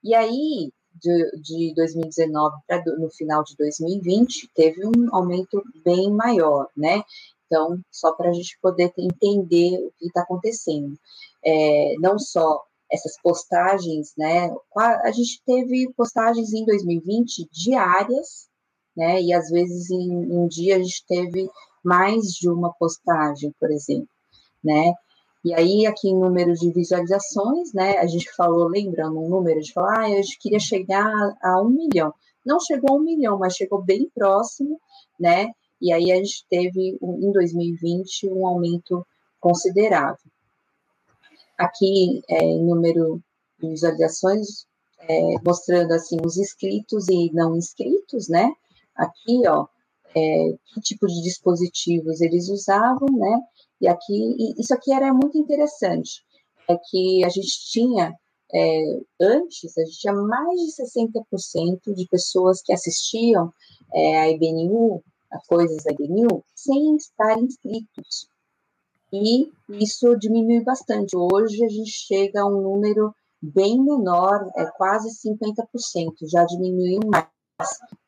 [0.03, 6.67] E aí, de, de 2019 para no final de 2020, teve um aumento bem maior,
[6.75, 7.03] né?
[7.45, 10.97] Então, só para a gente poder entender o que está acontecendo.
[11.45, 14.53] É, não só essas postagens, né?
[14.75, 18.47] A gente teve postagens em 2020 diárias,
[18.95, 19.21] né?
[19.21, 21.49] E às vezes em um dia a gente teve
[21.83, 24.07] mais de uma postagem, por exemplo,
[24.63, 24.93] né?
[25.43, 27.97] E aí, aqui em número de visualizações, né?
[27.97, 32.13] A gente falou, lembrando um número, gente falou, ah, gente queria chegar a um milhão.
[32.45, 34.79] Não chegou a um milhão, mas chegou bem próximo,
[35.19, 35.49] né?
[35.81, 39.05] E aí a gente teve, em 2020, um aumento
[39.39, 40.31] considerável.
[41.57, 43.21] Aqui, é, em número
[43.59, 44.65] de visualizações,
[44.99, 48.49] é, mostrando assim os inscritos e não inscritos, né?
[48.95, 49.67] Aqui, ó,
[50.15, 53.39] é, que tipo de dispositivos eles usavam, né?
[53.81, 56.23] E aqui, e isso aqui era muito interessante,
[56.69, 58.13] é que a gente tinha
[58.53, 63.51] é, antes, a gente tinha mais de 60% de pessoas que assistiam
[63.93, 68.27] é, a IBNU, a coisas da IBNU, sem estar inscritos
[69.13, 71.15] e isso diminui bastante.
[71.15, 77.27] Hoje a gente chega a um número bem menor, é quase 50%, já diminuiu mais,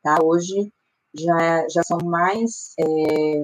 [0.01, 0.17] tá?
[0.23, 0.73] Hoje
[1.17, 3.41] já, já são mais é,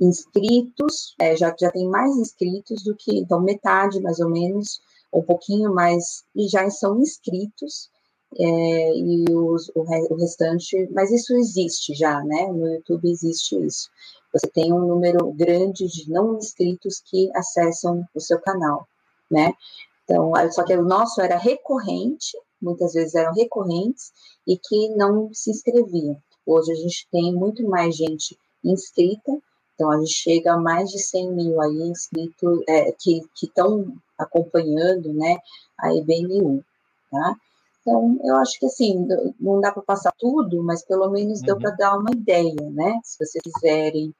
[0.00, 4.80] inscritos, é, já, já tem mais inscritos do que, então metade mais ou menos,
[5.12, 7.90] um pouquinho mais, e já são inscritos,
[8.38, 12.46] é, e os, o, o restante, mas isso existe já, né?
[12.52, 13.88] No YouTube existe isso
[14.32, 18.86] você tem um número grande de não inscritos que acessam o seu canal,
[19.30, 19.52] né?
[20.04, 24.12] Então, só que o nosso era recorrente, muitas vezes eram recorrentes
[24.46, 26.16] e que não se inscreviam.
[26.46, 29.32] Hoje a gente tem muito mais gente inscrita,
[29.74, 35.12] Então, a gente chega a mais de 100 mil aí inscritos é, que estão acompanhando,
[35.14, 35.36] né,
[35.78, 36.64] a IBNU,
[37.10, 37.36] tá?
[37.80, 39.06] Então, eu acho que assim,
[39.38, 41.46] não dá para passar tudo, mas pelo menos uhum.
[41.46, 42.98] deu para dar uma ideia, né?
[43.04, 44.12] Se vocês quiserem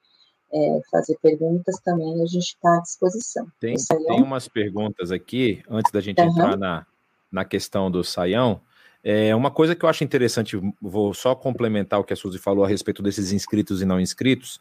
[0.52, 3.46] é, fazer perguntas também, a gente está à disposição.
[3.60, 6.28] Tem, tem umas perguntas aqui, antes da gente uhum.
[6.28, 6.86] entrar na,
[7.30, 8.60] na questão do Saião.
[9.02, 12.64] É, uma coisa que eu acho interessante, vou só complementar o que a Suzy falou
[12.64, 14.60] a respeito desses inscritos e não inscritos.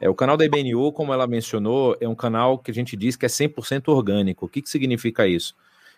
[0.00, 3.16] É, o canal da IBNU, como ela mencionou, é um canal que a gente diz
[3.16, 4.46] que é 100% orgânico.
[4.46, 5.54] O que, que significa isso?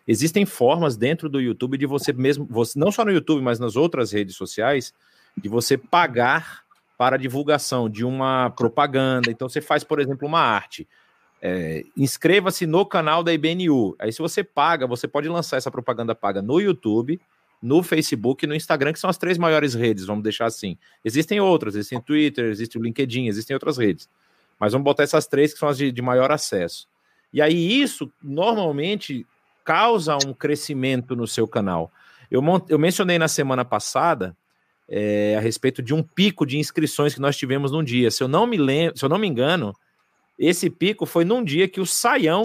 [0.06, 3.76] Existem formas dentro do YouTube de você mesmo, você, não só no YouTube, mas nas
[3.76, 4.94] outras redes sociais,
[5.36, 6.64] de você pagar
[6.96, 9.30] para divulgação de uma propaganda.
[9.30, 10.86] Então, você faz, por exemplo, uma arte.
[11.42, 13.96] É, Inscreva-se no canal da IBNU.
[13.98, 17.20] Aí, se você paga, você pode lançar essa propaganda paga no YouTube,
[17.62, 20.78] no Facebook e no Instagram, que são as três maiores redes, vamos deixar assim.
[21.04, 24.08] Existem outras, existem Twitter, existe o LinkedIn, existem outras redes.
[24.58, 26.86] Mas vamos botar essas três que são as de, de maior acesso.
[27.32, 29.26] E aí, isso normalmente
[29.64, 31.92] causa um crescimento no seu canal.
[32.30, 34.36] Eu, eu mencionei na semana passada
[34.88, 38.10] é, a respeito de um pico de inscrições que nós tivemos num dia.
[38.10, 39.74] Se eu não me lembro, se eu não me engano,
[40.40, 42.42] esse pico foi num dia que o Saião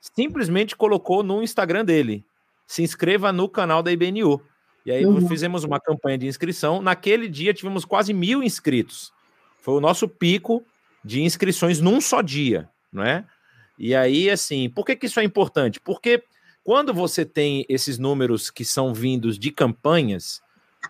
[0.00, 2.24] simplesmente colocou no Instagram dele.
[2.66, 4.42] Se inscreva no canal da IBNU.
[4.84, 5.28] E aí uhum.
[5.28, 6.82] fizemos uma campanha de inscrição.
[6.82, 9.12] Naquele dia tivemos quase mil inscritos.
[9.58, 10.64] Foi o nosso pico
[11.04, 13.24] de inscrições num só dia, não é?
[13.78, 15.78] E aí, assim, por que, que isso é importante?
[15.80, 16.24] Porque
[16.64, 20.42] quando você tem esses números que são vindos de campanhas,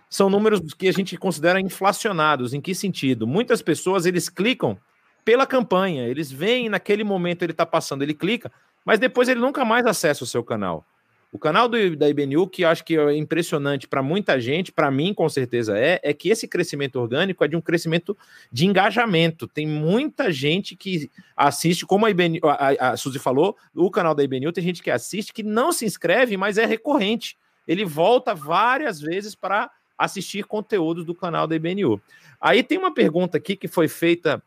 [0.09, 2.55] são números que a gente considera inflacionados.
[2.55, 3.27] Em que sentido?
[3.27, 4.79] Muitas pessoas eles clicam
[5.25, 8.51] pela campanha, eles veem naquele momento ele está passando, ele clica,
[8.85, 10.85] mas depois ele nunca mais acessa o seu canal.
[11.33, 15.15] O canal do, da IBNU, que acho que é impressionante para muita gente, para mim
[15.15, 18.19] com certeza é, é que esse crescimento orgânico é de um crescimento
[18.51, 19.47] de engajamento.
[19.47, 24.25] Tem muita gente que assiste, como a, IBNU, a, a Suzy falou, o canal da
[24.25, 27.39] IBNU, tem gente que assiste que não se inscreve, mas é recorrente.
[27.67, 32.01] Ele volta várias vezes para assistir conteúdos do canal da IBNU.
[32.41, 34.43] Aí tem uma pergunta aqui que foi feita,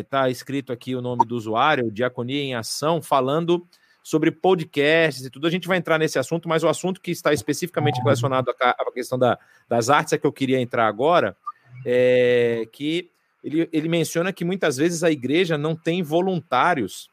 [0.00, 3.66] está é, escrito aqui o nome do usuário, Diaconia em Ação, falando
[4.02, 5.46] sobre podcasts e tudo.
[5.46, 9.18] A gente vai entrar nesse assunto, mas o assunto que está especificamente relacionado à questão
[9.18, 11.36] da, das artes é que eu queria entrar agora,
[11.84, 13.10] é que
[13.42, 17.10] ele, ele menciona que muitas vezes a igreja não tem voluntários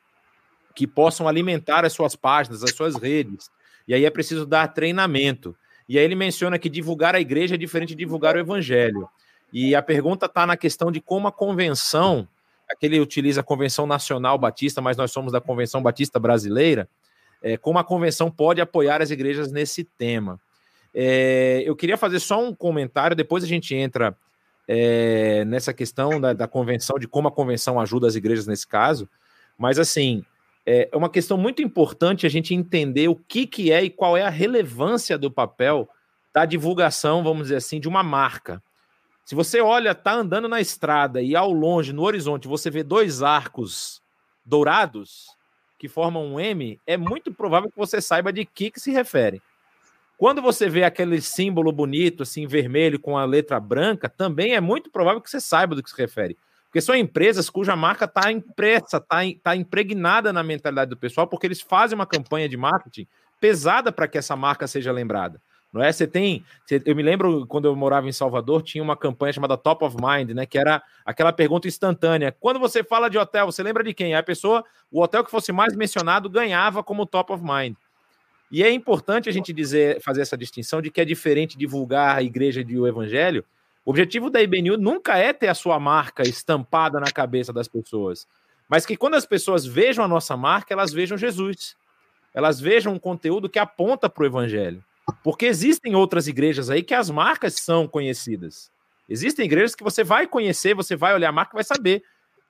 [0.76, 3.50] que possam alimentar as suas páginas, as suas redes.
[3.88, 5.56] E aí é preciso dar treinamento.
[5.88, 9.10] E aí ele menciona que divulgar a igreja é diferente de divulgar o evangelho.
[9.52, 12.28] E a pergunta está na questão de como a convenção
[12.70, 16.88] aqui ele utiliza a Convenção Nacional Batista, mas nós somos da Convenção Batista Brasileira,
[17.42, 20.40] é, como a convenção pode apoiar as igrejas nesse tema.
[20.94, 24.16] É, eu queria fazer só um comentário, depois a gente entra
[24.68, 29.10] é, nessa questão da, da, convenção, de como a convenção ajuda as igrejas nesse caso,
[29.58, 30.24] mas assim,
[30.66, 34.16] é, é uma questão muito importante a gente entender o que, que é e qual
[34.16, 35.90] é a relevância do papel
[36.34, 38.62] da divulgação, vamos dizer assim, de uma marca.
[39.30, 43.22] Se você olha, tá andando na estrada e ao longe, no horizonte, você vê dois
[43.22, 44.02] arcos
[44.44, 45.28] dourados
[45.78, 49.40] que formam um M, é muito provável que você saiba de que, que se refere.
[50.18, 54.90] Quando você vê aquele símbolo bonito, assim, vermelho com a letra branca, também é muito
[54.90, 56.36] provável que você saiba do que se refere.
[56.66, 61.46] Porque são empresas cuja marca está impressa, está tá impregnada na mentalidade do pessoal, porque
[61.46, 63.06] eles fazem uma campanha de marketing
[63.40, 65.40] pesada para que essa marca seja lembrada.
[65.72, 65.92] Não é?
[65.92, 66.44] Você tem.
[66.86, 70.32] Eu me lembro quando eu morava em Salvador, tinha uma campanha chamada Top of Mind,
[70.32, 70.46] né?
[70.46, 72.36] Que era aquela pergunta instantânea.
[72.40, 74.16] Quando você fala de hotel, você lembra de quem?
[74.16, 77.76] A pessoa, o hotel que fosse mais mencionado ganhava como Top of Mind.
[78.52, 82.24] E é importante a gente dizer, fazer essa distinção de que é diferente divulgar a
[82.24, 83.46] igreja e o evangelho.
[83.86, 88.28] O objetivo da IBNU nunca é ter a sua marca estampada na cabeça das pessoas,
[88.68, 91.76] mas que quando as pessoas vejam a nossa marca, elas vejam Jesus.
[92.34, 94.84] Elas vejam um conteúdo que aponta para o evangelho.
[95.24, 98.72] Porque existem outras igrejas aí que as marcas são conhecidas.
[99.08, 102.04] Existem igrejas que você vai conhecer, você vai olhar a marca e vai saber.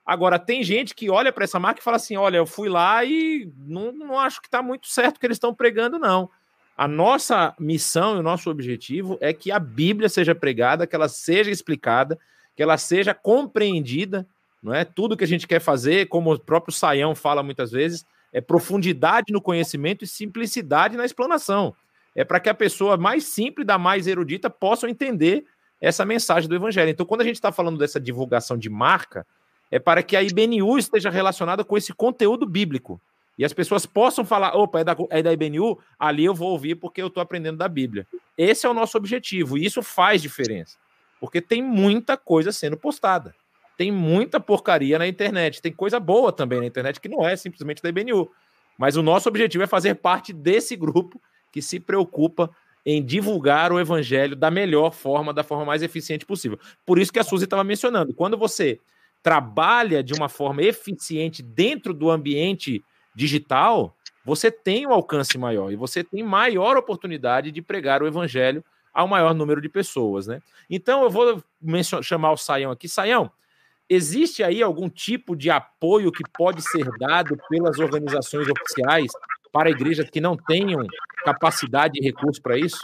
[0.04, 3.04] Agora, tem gente que olha para essa marca e fala assim: olha, eu fui lá
[3.04, 6.30] e não, não acho que está muito certo o que eles estão pregando, não.
[6.76, 11.08] A nossa missão e o nosso objetivo é que a Bíblia seja pregada, que ela
[11.08, 12.18] seja explicada,
[12.56, 14.26] que ela seja compreendida,
[14.62, 14.84] não é?
[14.84, 19.32] Tudo que a gente quer fazer, como o próprio Saião fala muitas vezes, é profundidade
[19.32, 21.74] no conhecimento e simplicidade na explanação
[22.14, 25.44] é para que a pessoa mais simples, da mais erudita, possa entender
[25.80, 26.90] essa mensagem do evangelho.
[26.90, 29.26] Então, quando a gente está falando dessa divulgação de marca,
[29.70, 33.00] é para que a IBNU esteja relacionada com esse conteúdo bíblico.
[33.38, 35.78] E as pessoas possam falar: opa, é da, é da IBNU?
[35.98, 38.06] Ali eu vou ouvir porque eu estou aprendendo da Bíblia.
[38.36, 40.76] Esse é o nosso objetivo, e isso faz diferença.
[41.18, 43.34] Porque tem muita coisa sendo postada.
[43.76, 45.62] tem muita porcaria na internet.
[45.62, 48.30] Tem coisa boa também na internet que não é simplesmente da IBNU.
[48.76, 51.20] Mas o nosso objetivo é fazer parte desse grupo
[51.50, 52.50] que se preocupa
[52.84, 56.58] em divulgar o evangelho da melhor forma, da forma mais eficiente possível.
[56.86, 58.14] Por isso que a Suzy estava mencionando.
[58.14, 58.80] Quando você
[59.22, 62.82] trabalha de uma forma eficiente dentro do ambiente
[63.14, 63.94] digital,
[64.24, 69.06] você tem um alcance maior e você tem maior oportunidade de pregar o evangelho ao
[69.06, 70.40] maior número de pessoas, né?
[70.68, 71.42] Então eu vou
[72.02, 72.88] chamar o Saião aqui.
[72.88, 73.30] Saião,
[73.88, 79.10] existe aí algum tipo de apoio que pode ser dado pelas organizações oficiais
[79.52, 80.86] para igrejas que não tenham
[81.24, 82.80] capacidade e recurso para isso?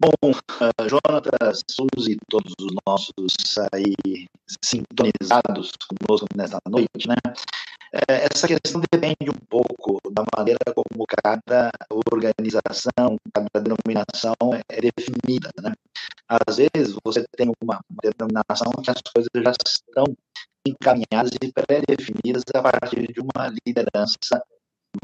[0.00, 3.34] Bom, uh, Jonatas, Suzy, todos os nossos
[3.70, 4.26] aí
[4.64, 7.16] sintonizados conosco nesta noite, né?
[7.92, 14.36] É, essa questão depende um pouco da maneira como cada organização, cada denominação
[14.70, 15.72] é definida, né?
[16.26, 20.04] Às vezes você tem uma denominação que as coisas já estão
[20.66, 24.42] encaminhadas e pré-definidas a partir de uma liderança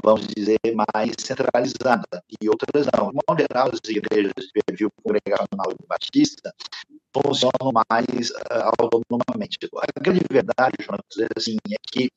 [0.02, 3.11] vamos dizer, mais centralizada, e outras não.
[3.11, 6.52] De modo geral, as igrejas de perfil congregacional batista
[7.14, 9.59] funcionam mais uh, autonomamente.
[9.76, 12.11] A grande verdade, é, assim, é que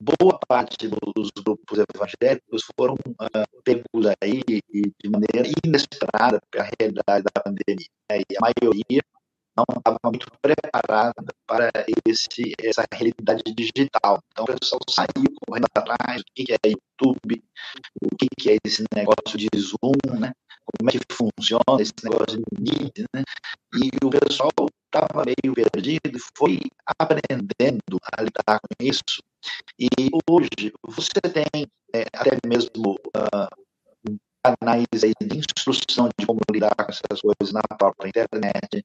[0.00, 7.42] boa parte dos grupos evangélicos foram uh, pegos aí de maneira inesperada pela realidade da
[7.42, 7.86] pandemia.
[8.10, 8.22] Né?
[8.30, 9.02] E a maioria
[9.56, 11.14] não estava muito preparada
[11.46, 11.70] para
[12.06, 14.18] esse, essa realidade digital.
[14.30, 17.42] Então, o pessoal saiu correndo atrás, o que é YouTube,
[18.02, 20.32] o que é esse negócio de Zoom, né?
[20.78, 23.22] como é que funciona esse negócio de mídia, né?
[23.74, 24.50] E o pessoal
[24.86, 26.60] estava meio perdido e foi
[26.98, 29.22] aprendendo a lidar com isso.
[29.78, 29.88] E
[30.28, 33.62] hoje você tem é, até mesmo uh,
[34.42, 38.84] canais aí de instrução de como lidar com essas coisas na própria internet.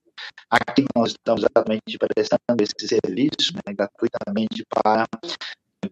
[0.49, 5.05] Aqui nós estamos exatamente prestando esse serviço né, gratuitamente para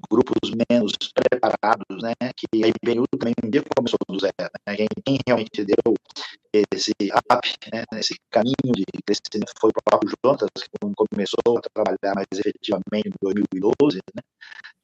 [0.09, 4.33] grupos menos preparados, né, que a IBNU também um começou do zero.
[4.67, 5.93] Né, quem, quem realmente deu
[6.53, 10.69] esse up, né, esse caminho de crescimento foi o próprio Jonas, que
[11.09, 14.21] começou a trabalhar mais efetivamente em 2012, né,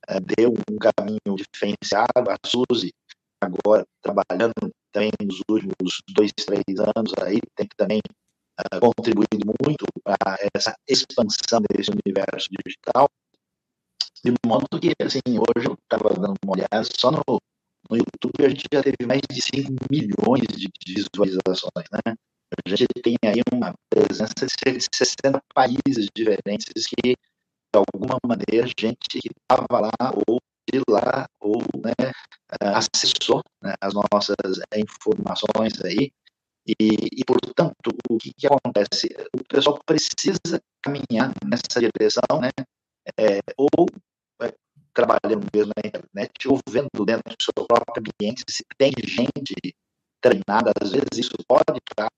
[0.07, 2.91] eh, deu um caminho diferenciado, a Suzy
[3.41, 4.53] agora trabalhando
[4.91, 7.99] também nos últimos dois, três anos aí, tem também
[8.59, 13.09] uh, contribuído muito para essa expansão desse universo digital,
[14.23, 17.23] de modo que, assim, hoje eu estava dando uma olhada, só no,
[17.89, 22.13] no YouTube a gente já teve mais de 5 milhões de visualizações, né?
[22.67, 29.07] A gente tem aí uma presença de 60 países diferentes que, de alguma maneira, gente
[29.09, 30.37] que estava lá ou
[30.71, 32.11] de lá ou né,
[32.59, 34.35] acessou né, as nossas
[34.75, 36.11] informações aí
[36.67, 39.07] e, e, portanto, o que, que, acontece?
[39.35, 42.49] O pessoal precisa caminhar nessa direção, né?
[43.17, 43.87] É, ou
[44.43, 44.53] é,
[44.93, 49.55] trabalhando mesmo na internet, ou vendo dentro do seu próprio ambiente se tem gente
[50.21, 52.09] treinada, às vezes isso pode estar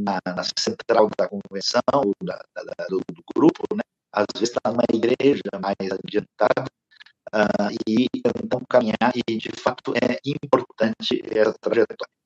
[0.00, 3.82] na, na central da convenção, da, da, do, do, grupo, né?
[4.12, 6.68] às vezes está numa igreja mais adiantada,
[7.34, 8.06] uh, e
[8.42, 12.18] então caminhar, e de fato é importante essa trajetória.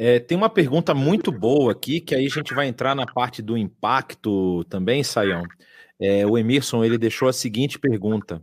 [0.00, 3.42] É, tem uma pergunta muito boa aqui, que aí a gente vai entrar na parte
[3.42, 5.42] do impacto também, Saião.
[6.00, 8.40] É, o Emerson ele deixou a seguinte pergunta.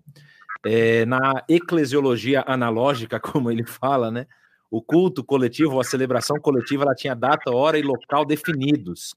[0.65, 4.27] É, na eclesiologia analógica, como ele fala, né?
[4.69, 9.15] O culto coletivo, a celebração coletiva, ela tinha data, hora e local definidos.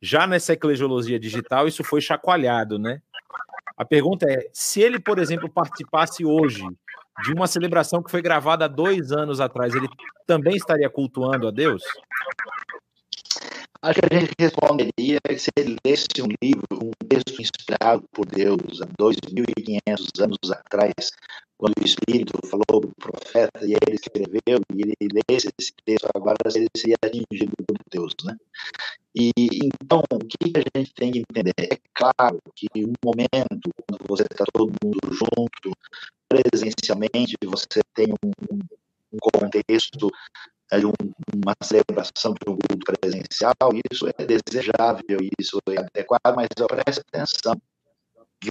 [0.00, 3.02] Já nessa eclesiologia digital, isso foi chacoalhado, né?
[3.76, 6.64] A pergunta é: se ele, por exemplo, participasse hoje
[7.24, 9.88] de uma celebração que foi gravada dois anos atrás, ele
[10.26, 11.82] também estaria cultuando a Deus?
[13.82, 18.26] Acho que a gente responderia que se ele lesse um livro, um texto inspirado por
[18.26, 20.92] Deus há 2.500 anos atrás,
[21.58, 26.36] quando o Espírito falou do profeta e ele escreveu, e ele lesse esse texto agora,
[26.54, 28.36] ele seria atingido por Deus, né?
[29.14, 29.32] E
[29.64, 31.54] então, o que a gente tem que entender?
[31.58, 35.72] É claro que um momento, quando você está todo mundo junto,
[36.28, 38.58] presencialmente, você tem um,
[39.12, 40.10] um contexto
[40.70, 40.92] é, de um,
[41.34, 43.54] uma celebração de um culto presencial,
[43.90, 47.56] isso é desejável, isso é adequado, mas preste atenção,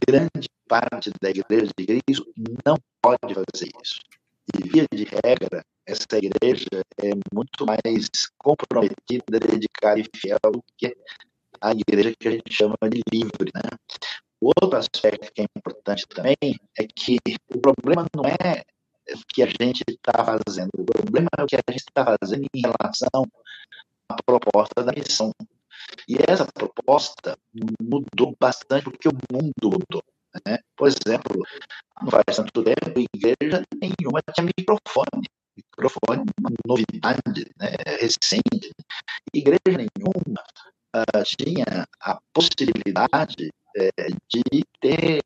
[0.07, 2.25] grande parte da igreja de Cristo
[2.65, 3.99] não pode fazer isso.
[4.53, 6.67] E, via de regra, essa igreja
[6.99, 10.95] é muito mais comprometida, dedicada e fiel do que
[11.61, 13.69] a igreja que a gente chama de livre, né?
[14.41, 17.17] Outro aspecto que é importante também é que
[17.53, 18.63] o problema não é
[19.13, 22.45] o que a gente está fazendo, o problema é o que a gente está fazendo
[22.53, 23.25] em relação
[24.09, 25.31] à proposta da missão.
[26.07, 27.37] E essa proposta
[27.81, 30.03] mudou bastante porque o mundo mudou.
[30.45, 30.59] Né?
[30.75, 31.43] Por exemplo,
[32.01, 35.27] não faz tanto tempo, igreja nenhuma tinha microfone.
[35.55, 37.71] Microfone é uma novidade né?
[37.99, 38.71] recente.
[39.33, 40.43] Igreja nenhuma
[40.95, 45.21] uh, tinha a possibilidade uh, de ter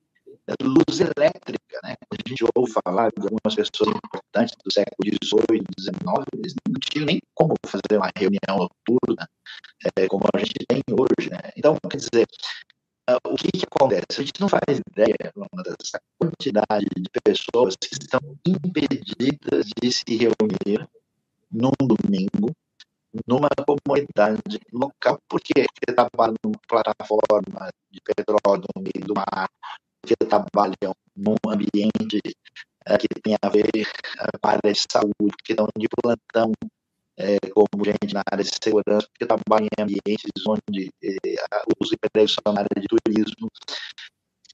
[0.62, 1.80] luz elétrica.
[1.84, 1.96] Né?
[2.12, 7.06] A gente ouve falar de algumas pessoas importantes do século XVIII, XIX, eles não tinham
[7.06, 9.28] nem como fazer uma reunião noturna
[9.98, 11.30] é, como a gente tem hoje.
[11.30, 11.52] Né?
[11.56, 12.28] Então, quer dizer,
[13.10, 14.22] uh, o que, que, acontece?
[14.22, 15.16] A gente não faz ideia
[15.64, 20.88] dessa quantidade de pessoas que estão impedidas de se reunir
[21.52, 22.54] num domingo
[23.28, 29.50] numa comunidade local, porque trabalham numa plataforma de petróleo no meio do mar,
[30.06, 32.22] que trabalham num ambiente
[32.86, 36.52] é, que tem a ver é, com a área de saúde, que estão de plantão,
[37.20, 40.90] é, como gente na área de segurança, porque trabalham em ambientes onde
[41.80, 43.50] os empregos são na área de turismo.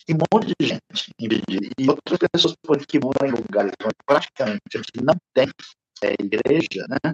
[0.08, 1.12] E um monte de gente
[1.80, 5.50] E outras pessoas que moram em lugares onde praticamente não tem
[6.20, 7.14] igreja, né?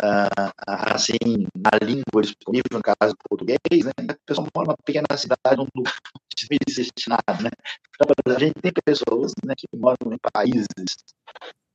[0.00, 3.92] uh, assim, na língua disponível, no caso português, né?
[4.08, 5.84] a pessoa mora numa pequena cidade onde não
[6.68, 7.50] existe nada, né?
[7.94, 10.66] Então, a gente tem pessoas né, que moram em países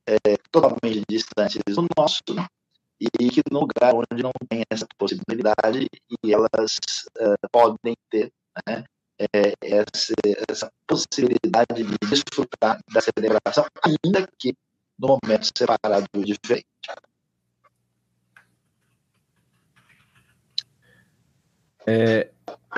[0.06, 2.46] é, totalmente distantes do nosso, né?
[3.00, 5.88] E que no lugar onde não tem essa possibilidade
[6.22, 6.78] e elas
[7.18, 8.30] uh, podem ter
[8.66, 8.84] né,
[9.18, 10.14] é, essa,
[10.48, 14.54] essa, possibilidade de desfrutar da celebração, ainda que
[14.98, 16.66] no momento separado e diferente.
[21.86, 22.30] É,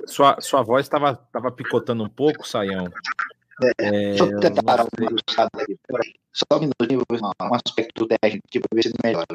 [0.07, 2.87] sua, sua voz estava tava picotando um pouco, Saião.
[3.79, 5.79] É, deixa eu tentar parar um aqui.
[6.33, 9.27] Só um minutinho, um aspecto técnico que ver se melhora.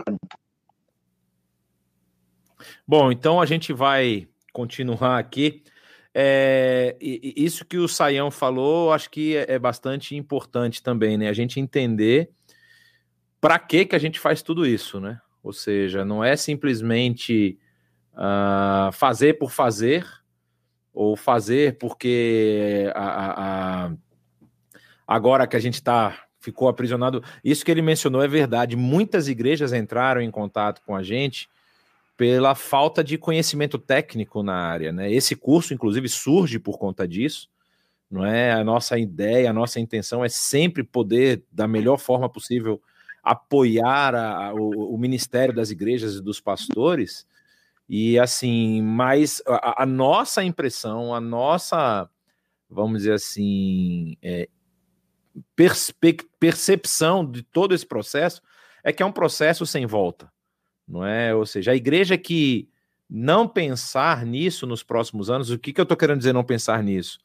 [2.87, 5.63] Bom, então a gente vai continuar aqui.
[6.13, 11.29] É, isso que o Saião falou, acho que é, é bastante importante também, né?
[11.29, 12.31] A gente entender
[13.39, 15.21] para que que a gente faz tudo isso, né?
[15.43, 17.59] Ou seja, não é simplesmente
[18.13, 20.05] uh, fazer por fazer,
[20.91, 23.91] ou fazer porque a, a, a
[25.07, 27.23] agora que a gente está ficou aprisionado.
[27.43, 28.75] Isso que ele mencionou é verdade.
[28.75, 31.47] Muitas igrejas entraram em contato com a gente
[32.17, 34.91] pela falta de conhecimento técnico na área.
[34.91, 35.11] Né?
[35.13, 37.47] Esse curso, inclusive, surge por conta disso.
[38.09, 42.81] Não é a nossa ideia, a nossa intenção é sempre poder, da melhor forma possível,
[43.21, 47.27] apoiar a, a, o, o, ministério das igrejas e dos pastores
[47.89, 52.09] e assim, mas a, a nossa impressão, a nossa,
[52.69, 54.49] vamos dizer assim, é,
[56.39, 58.41] percepção de todo esse processo
[58.83, 60.31] é que é um processo sem volta,
[60.87, 61.35] não é?
[61.35, 62.69] Ou seja, a igreja que
[63.09, 66.83] não pensar nisso nos próximos anos, o que, que eu estou querendo dizer não pensar
[66.83, 67.19] nisso?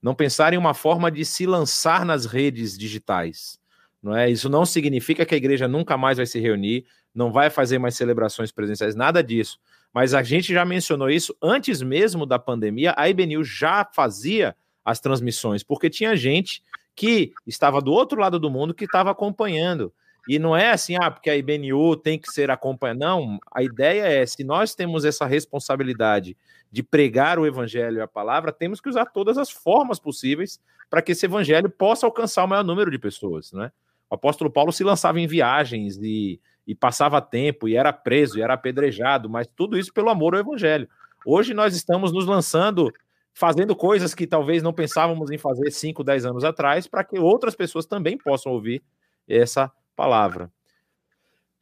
[0.00, 3.58] Não pensar em uma forma de se lançar nas redes digitais,
[4.02, 4.30] não é?
[4.30, 7.94] Isso não significa que a igreja nunca mais vai se reunir, não vai fazer mais
[7.94, 9.58] celebrações presenciais, nada disso.
[9.92, 14.98] Mas a gente já mencionou isso antes mesmo da pandemia, a IBNU já fazia as
[14.98, 16.62] transmissões, porque tinha gente
[16.94, 19.92] que estava do outro lado do mundo que estava acompanhando.
[20.28, 23.00] E não é assim, ah, porque a IBNU tem que ser acompanhada.
[23.00, 26.36] Não, a ideia é, se nós temos essa responsabilidade
[26.70, 31.02] de pregar o evangelho e a palavra, temos que usar todas as formas possíveis para
[31.02, 33.72] que esse evangelho possa alcançar o maior número de pessoas, né?
[34.08, 38.42] O apóstolo Paulo se lançava em viagens e e passava tempo e era preso e
[38.42, 40.88] era apedrejado, mas tudo isso pelo amor ao evangelho.
[41.24, 42.92] Hoje nós estamos nos lançando,
[43.32, 47.54] fazendo coisas que talvez não pensávamos em fazer 5, 10 anos atrás, para que outras
[47.54, 48.82] pessoas também possam ouvir
[49.28, 50.50] essa palavra.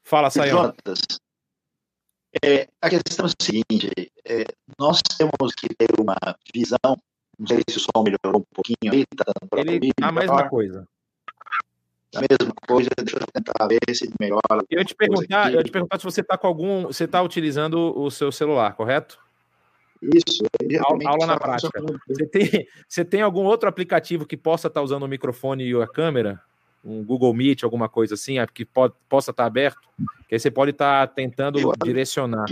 [0.03, 0.74] Fala, Sayão.
[2.45, 3.91] É, a questão é a seguinte:
[4.24, 4.45] é,
[4.78, 6.16] nós temos que ter uma
[6.55, 6.97] visão.
[7.39, 10.87] Não sei se o som melhorou um pouquinho aí, tá dando Ele, a mesma coisa
[12.14, 14.64] a mesma coisa, deixa eu tentar ver se melhora.
[14.68, 18.11] Eu te perguntar, eu te perguntar se você está com algum, você está utilizando o
[18.11, 19.18] seu celular, correto?
[20.03, 20.43] Isso.
[20.85, 21.81] Aula, aula na prática.
[22.09, 25.74] Você tem, você tem algum outro aplicativo que possa estar tá usando o microfone e
[25.81, 26.43] a câmera?
[26.85, 29.81] Um Google Meet, alguma coisa assim, que pode, possa estar tá aberto?
[30.28, 32.47] Que aí você pode estar tá tentando eu direcionar.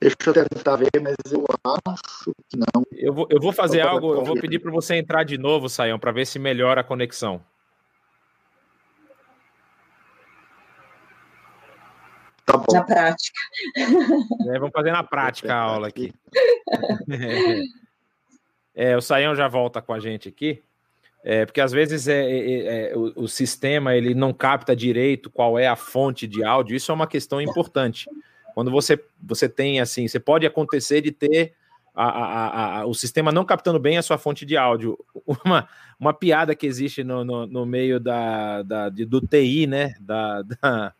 [0.00, 2.84] Deixa eu tentar ver, mas eu acho que não.
[2.92, 5.98] Eu vou, eu vou fazer algo, eu vou pedir para você entrar de novo, Saião,
[5.98, 7.42] para ver se melhora a conexão.
[12.46, 12.72] Tá bom.
[12.72, 13.38] Na prática.
[13.76, 16.12] É, vamos fazer na prática a aula aqui.
[18.80, 20.62] É, o Saião já volta com a gente aqui.
[21.30, 25.58] É, porque às vezes é, é, é, o, o, sistema ele não capta direito qual
[25.58, 26.74] é a fonte de áudio.
[26.74, 28.08] Isso é uma questão importante.
[28.54, 31.52] quando você, você tem assim, você pode acontecer de ter
[31.94, 34.98] a, a, a, o sistema não captando bem a sua fonte de áudio.
[35.44, 35.68] Uma,
[36.00, 39.96] uma piada que existe no, no, no meio da, da, do TI, né?
[40.00, 40.94] Da, da,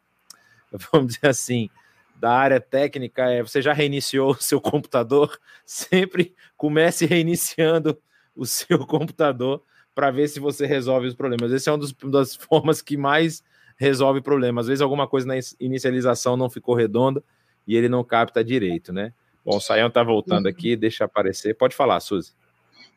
[0.93, 1.71] vamos dizer assim,
[2.17, 7.99] da área técnica é você já reiniciou o seu computador, sempre comece reiniciando
[8.37, 9.63] o seu computador
[9.99, 11.51] para ver se você resolve os problemas.
[11.51, 13.43] Esse é uma das formas que mais
[13.77, 14.67] resolve problemas.
[14.67, 17.21] Às vezes alguma coisa na inicialização não ficou redonda
[17.67, 19.13] e ele não capta direito, né?
[19.45, 20.53] Bom, o Saião está voltando uhum.
[20.53, 21.53] aqui, deixa aparecer.
[21.57, 22.33] Pode falar, Suzy.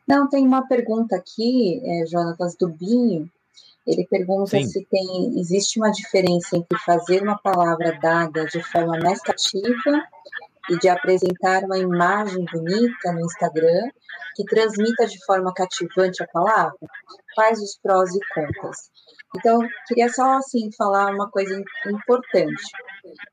[0.06, 3.28] Não, tem uma pergunta aqui, é, Jonatas Dubinho.
[3.84, 4.64] Ele pergunta Sim.
[4.64, 10.04] se tem existe uma diferença entre fazer uma palavra dada de forma mais cativa
[10.70, 13.90] e de apresentar uma imagem bonita no Instagram
[14.34, 16.78] que transmita de forma cativante a palavra?
[17.34, 18.90] Quais os prós e contras?
[19.36, 22.62] Então, queria só assim falar uma coisa importante.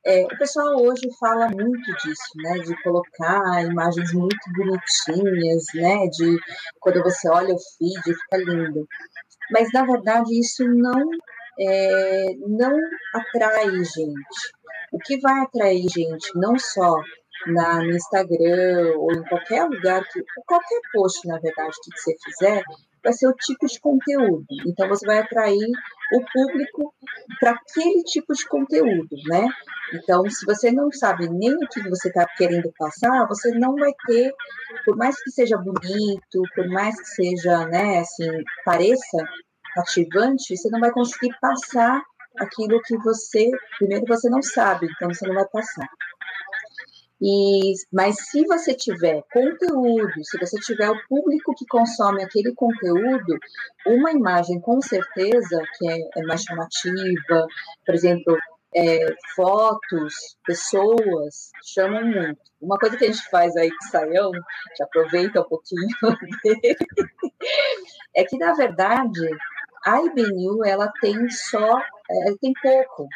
[0.06, 2.54] É, o pessoal hoje fala muito disso, né?
[2.60, 6.08] De colocar imagens muito bonitinhas, né?
[6.08, 6.38] De
[6.80, 8.88] quando você olha o feed, fica lindo.
[9.52, 11.10] Mas na verdade isso não
[11.60, 12.80] é, não
[13.14, 14.54] atrai gente.
[14.92, 16.96] O que vai atrair gente, não só
[17.48, 22.64] na, no Instagram ou em qualquer lugar, que, qualquer post, na verdade, que você fizer,
[23.04, 24.46] vai ser o tipo de conteúdo.
[24.68, 25.72] Então, você vai atrair
[26.14, 26.94] o público
[27.40, 29.48] para aquele tipo de conteúdo, né?
[29.94, 33.92] Então, se você não sabe nem o que você está querendo passar, você não vai
[34.06, 34.34] ter,
[34.86, 38.30] por mais que seja bonito, por mais que seja, né, assim,
[38.64, 39.18] pareça
[39.74, 42.02] cativante, você não vai conseguir passar
[42.38, 45.88] aquilo que você, primeiro, você não sabe, então você não vai passar.
[47.22, 53.38] E, mas se você tiver conteúdo, se você tiver o público que consome aquele conteúdo,
[53.86, 57.48] uma imagem com certeza que é, é mais chamativa,
[57.86, 58.38] por exemplo,
[58.74, 60.14] é, fotos,
[60.46, 62.40] pessoas, chamam muito.
[62.62, 64.32] Uma coisa que a gente faz aí com o Saião,
[64.76, 65.88] que aproveita um pouquinho
[66.44, 66.78] dele,
[68.16, 69.30] é que, na verdade,
[69.86, 73.08] a IBNU, ela tem só, é, tem pouco,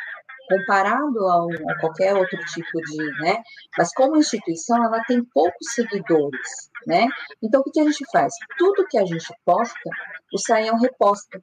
[0.47, 3.41] comparado a, qualquer outro tipo de, né?
[3.77, 7.07] Mas como instituição, ela tem poucos seguidores, né?
[7.41, 8.33] Então, o que, que a gente faz?
[8.57, 9.89] Tudo que a gente posta,
[10.33, 11.41] o Saião reposta.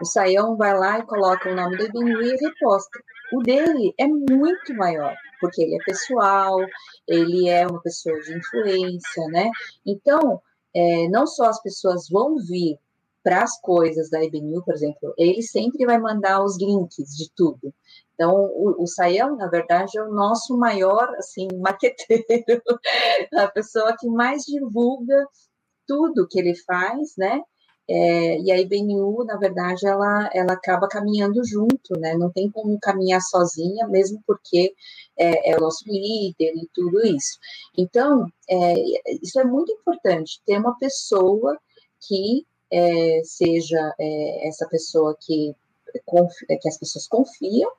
[0.00, 3.00] O Saião vai lá e coloca o nome do IBNU e reposta.
[3.32, 6.56] O dele é muito maior, porque ele é pessoal,
[7.06, 9.50] ele é uma pessoa de influência, né?
[9.84, 10.40] Então,
[10.74, 12.78] é, não só as pessoas vão vir
[13.22, 17.74] para as coisas da IBNU, por exemplo, ele sempre vai mandar os links de tudo.
[18.18, 22.60] Então, o, o Sayão, na verdade, é o nosso maior, assim, maqueteiro,
[23.32, 25.24] a pessoa que mais divulga
[25.86, 27.40] tudo que ele faz, né?
[27.88, 32.14] É, e a IBNU, na verdade, ela, ela acaba caminhando junto, né?
[32.16, 34.74] Não tem como caminhar sozinha, mesmo porque
[35.16, 37.38] é, é o nosso líder e tudo isso.
[37.78, 38.74] Então, é,
[39.22, 41.56] isso é muito importante, ter uma pessoa
[42.06, 45.54] que é, seja é, essa pessoa que,
[46.60, 47.70] que as pessoas confiam,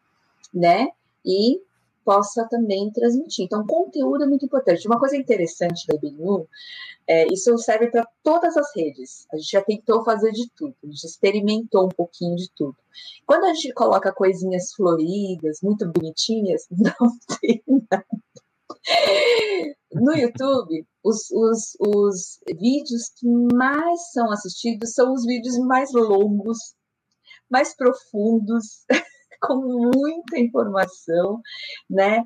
[0.53, 0.87] né?
[1.25, 1.61] E
[2.03, 3.45] possa também transmitir.
[3.45, 4.87] Então, conteúdo é muito importante.
[4.87, 6.47] Uma coisa interessante da IBNU,
[7.07, 9.27] é, isso serve para todas as redes.
[9.31, 12.75] A gente já tentou fazer de tudo, a gente experimentou um pouquinho de tudo.
[13.25, 18.05] Quando a gente coloca coisinhas floridas, muito bonitinhas, não tem nada.
[19.93, 26.57] No YouTube, os, os, os vídeos que mais são assistidos são os vídeos mais longos,
[27.49, 28.85] mais profundos,
[29.41, 29.55] com
[29.95, 31.41] muita informação,
[31.89, 32.23] né?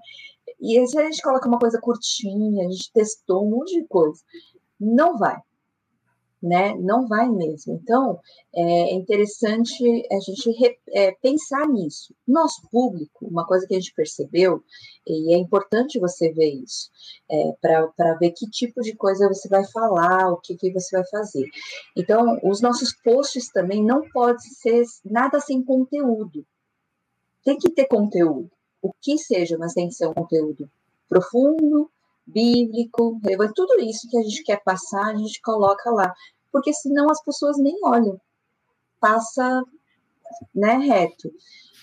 [0.59, 4.21] E se a gente coloca uma coisa curtinha, a gente testou um monte de coisa,
[4.79, 5.41] não vai
[6.43, 6.75] né?
[6.75, 7.79] Não vai mesmo.
[7.81, 8.19] Então,
[8.53, 12.13] é interessante a gente re, é, pensar nisso.
[12.27, 14.61] Nosso público, uma coisa que a gente percebeu,
[15.07, 16.89] e é importante você ver isso,
[17.31, 21.07] é, para ver que tipo de coisa você vai falar, o que, que você vai
[21.07, 21.45] fazer.
[21.95, 26.45] Então, os nossos posts também não pode ser nada sem conteúdo.
[27.43, 28.49] Tem que ter conteúdo.
[28.81, 30.69] O que seja, mas tem que ser um conteúdo
[31.07, 31.89] profundo,
[32.25, 33.19] bíblico,
[33.55, 36.13] tudo isso que a gente quer passar, a gente coloca lá,
[36.51, 38.19] porque senão as pessoas nem olham,
[38.99, 39.63] passa
[40.53, 41.31] né, reto.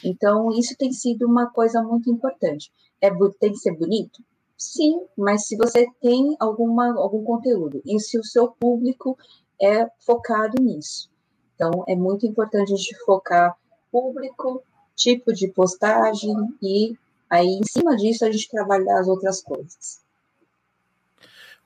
[0.05, 2.73] Então, isso tem sido uma coisa muito importante.
[3.01, 4.23] É, tem que ser bonito?
[4.57, 9.17] Sim, mas se você tem alguma, algum conteúdo e se o seu público
[9.61, 11.11] é focado nisso.
[11.55, 13.57] Então, é muito importante a gente focar
[13.91, 14.63] público,
[15.01, 16.97] tipo de postagem e
[17.29, 20.01] aí, em cima disso, a gente trabalhar as outras coisas.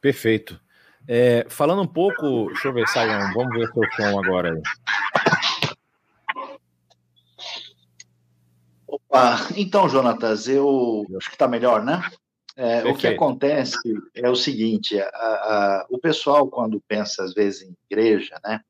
[0.01, 0.61] Perfeito.
[1.07, 4.62] É, falando um pouco, deixa eu ver, Saião, vamos ver o seu som agora aí.
[8.87, 12.03] Opa, então, Jonatas, eu acho que está melhor, né?
[12.57, 13.76] É, o que acontece
[14.14, 18.61] é o seguinte: a, a, o pessoal, quando pensa às vezes em igreja, né,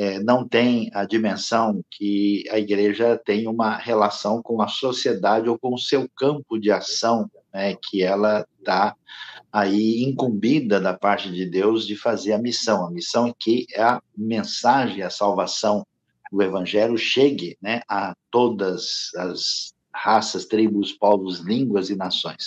[0.00, 5.58] é, não tem a dimensão que a igreja tem uma relação com a sociedade ou
[5.58, 8.96] com o seu campo de ação, né, que ela está
[9.52, 12.86] aí incumbida da parte de Deus de fazer a missão.
[12.86, 15.86] A missão é que a mensagem, a salvação
[16.32, 22.46] do evangelho chegue né, a todas as raças, tribos, povos, línguas e nações.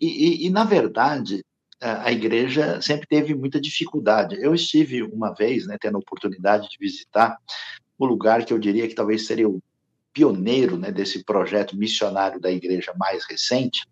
[0.00, 1.44] E, e, e, na verdade,
[1.82, 4.36] a igreja sempre teve muita dificuldade.
[4.40, 7.36] Eu estive uma vez, né, tendo a oportunidade de visitar
[7.98, 9.60] o lugar que eu diria que talvez seria o
[10.12, 13.86] pioneiro né, desse projeto missionário da igreja mais recente,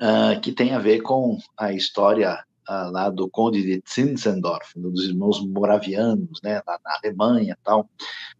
[0.00, 5.04] uh, que tem a ver com a história uh, lá do Conde de Zinzendorf, dos
[5.04, 7.88] irmãos moravianos, né, lá na Alemanha tal,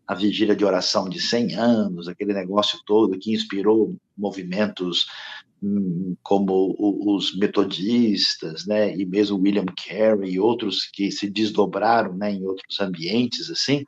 [0.07, 5.07] a vigília de oração de 100 anos, aquele negócio todo que inspirou movimentos
[6.23, 12.45] como os metodistas, né, e mesmo William Carey e outros que se desdobraram, né, em
[12.45, 13.85] outros ambientes assim,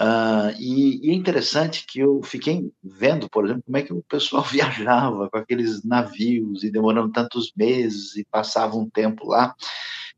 [0.00, 4.02] Uh, e, e, é interessante que eu fiquei vendo, por exemplo, como é que o
[4.04, 9.54] pessoal viajava com aqueles navios e demorando tantos meses e passava um tempo lá.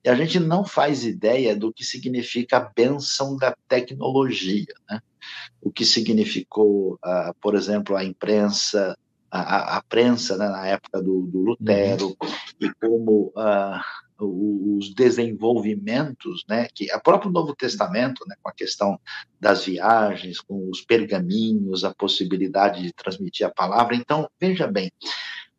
[0.04, 5.00] E a gente não faz ideia do que significa a benção da tecnologia, né?
[5.60, 8.96] O que significou, uh, por exemplo, a imprensa,
[9.32, 12.16] a, a prensa né, na época do, do Lutero, uhum.
[12.60, 13.80] e como uh,
[14.20, 19.00] os desenvolvimentos, né, que a próprio Novo Testamento, né, com a questão
[19.40, 23.96] das viagens, com os pergaminhos, a possibilidade de transmitir a palavra.
[23.96, 24.92] Então, veja bem,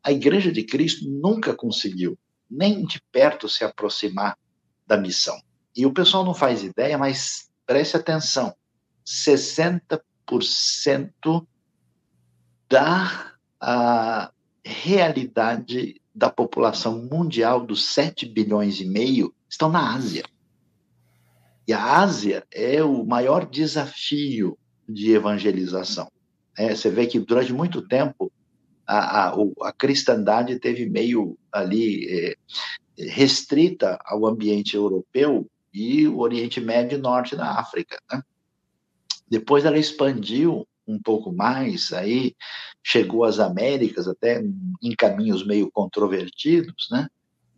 [0.03, 2.15] a Igreja de Cristo nunca conseguiu
[2.49, 4.37] nem de perto se aproximar
[4.85, 5.41] da missão.
[5.75, 8.53] E o pessoal não faz ideia, mas preste atenção:
[9.03, 11.47] 60%
[12.69, 13.32] da
[13.65, 14.29] a
[14.65, 20.25] realidade da população mundial dos 7 bilhões e meio estão na Ásia.
[21.65, 24.57] E a Ásia é o maior desafio
[24.87, 26.11] de evangelização.
[26.57, 28.29] É, você vê que durante muito tempo
[28.85, 32.35] a, a, a cristandade teve meio ali é,
[32.97, 37.97] restrita ao ambiente europeu e o Oriente Médio e Norte da África.
[38.11, 38.21] Né?
[39.29, 42.35] Depois ela expandiu um pouco mais, aí
[42.83, 44.41] chegou às Américas, até
[44.81, 47.07] em caminhos meio controvertidos, né?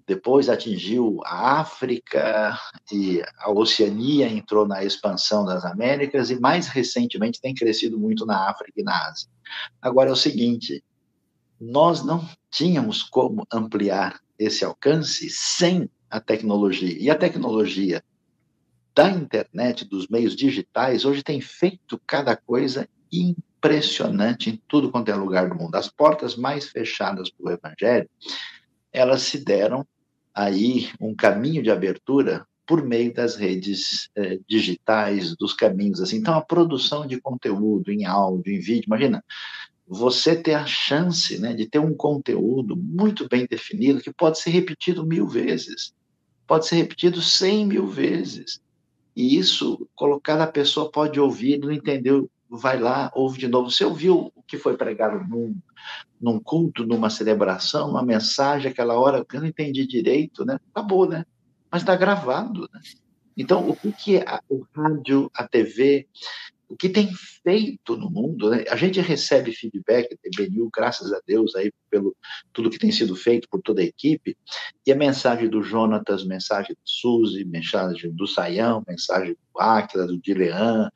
[0.08, 2.56] Depois atingiu a África
[2.92, 8.48] e a Oceania entrou na expansão das Américas e mais recentemente tem crescido muito na
[8.48, 9.28] África e na Ásia.
[9.82, 10.84] Agora é o seguinte,
[11.60, 16.96] nós não tínhamos como ampliar esse alcance sem a tecnologia.
[17.00, 18.04] E a tecnologia
[18.94, 22.88] da internet, dos meios digitais, hoje tem feito cada coisa
[23.22, 25.76] impressionante em tudo quanto é lugar do mundo.
[25.76, 28.10] As portas mais fechadas para o Evangelho,
[28.92, 29.86] elas se deram
[30.34, 36.18] aí um caminho de abertura por meio das redes eh, digitais, dos caminhos assim.
[36.18, 39.24] Então, a produção de conteúdo em áudio, em vídeo, imagina,
[39.88, 44.50] você ter a chance né, de ter um conteúdo muito bem definido que pode ser
[44.50, 45.94] repetido mil vezes,
[46.48, 48.60] pode ser repetido cem mil vezes.
[49.16, 53.70] E isso, colocar a pessoa pode ouvir, não entendeu vai lá, ouve de novo.
[53.70, 55.58] Você ouviu o que foi pregado num,
[56.20, 60.60] num culto, numa celebração, uma mensagem, aquela hora que eu não entendi direito, né?
[60.74, 61.26] Acabou, né?
[61.72, 62.80] Mas está gravado, né?
[63.38, 66.08] Então, o que é o rádio, a TV,
[66.68, 67.10] o que tem
[67.44, 68.64] feito no mundo, né?
[68.70, 72.16] a gente recebe feedback da BNU, graças a Deus, aí pelo
[72.52, 74.38] tudo que tem sido feito por toda a equipe,
[74.86, 80.20] e a mensagem do Jonatas, mensagem do Suzy, mensagem do Saião, mensagem do Áquila, do
[80.20, 80.90] Dilean,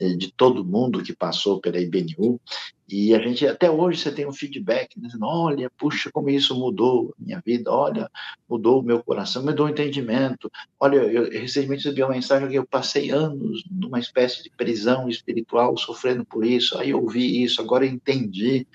[0.00, 2.40] de todo mundo que passou pela IBNU,
[2.88, 7.14] e a gente, até hoje, você tem um feedback, né, olha, puxa, como isso mudou
[7.16, 8.10] a minha vida, olha,
[8.48, 12.66] mudou o meu coração, mudou o entendimento, olha, eu recentemente recebi uma mensagem que eu
[12.66, 17.86] passei anos numa espécie de prisão espiritual, sofrendo por isso, aí eu ouvi isso, agora
[17.86, 18.66] eu entendi,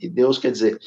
[0.00, 0.78] e Deus, quer dizer,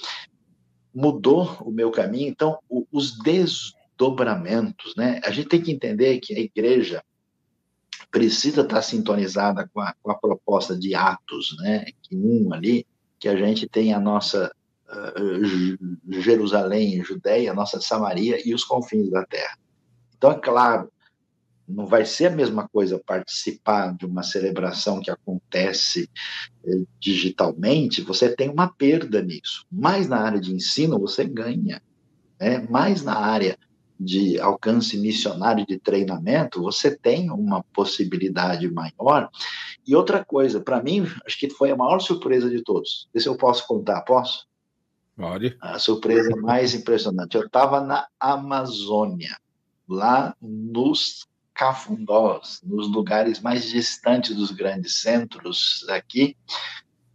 [0.94, 2.58] mudou o meu caminho, então,
[2.92, 7.04] os desdobramentos, né, a gente tem que entender que a igreja,
[8.12, 11.86] precisa estar sintonizada com a, com a proposta de Atos, né?
[12.03, 12.86] Que um ali,
[13.18, 14.51] que a gente tem a nossa
[14.89, 19.57] uh, Jerusalém, Judéia, a nossa Samaria e os confins da terra.
[20.18, 20.91] Então, é claro,
[21.68, 26.09] não vai ser a mesma coisa participar de uma celebração que acontece
[26.66, 29.66] eh, digitalmente, você tem uma perda nisso.
[29.72, 31.82] Mas na área de ensino você ganha,
[32.39, 32.68] né?
[32.70, 33.57] mais na área
[34.04, 39.30] de alcance missionário de treinamento, você tem uma possibilidade maior.
[39.86, 43.08] E outra coisa, para mim, acho que foi a maior surpresa de todos.
[43.14, 44.47] Esse eu posso contar, posso?
[45.16, 45.56] Pode.
[45.62, 47.36] A surpresa mais impressionante.
[47.36, 49.38] Eu estava na Amazônia,
[49.88, 56.36] lá nos cafundós, nos lugares mais distantes dos grandes centros aqui,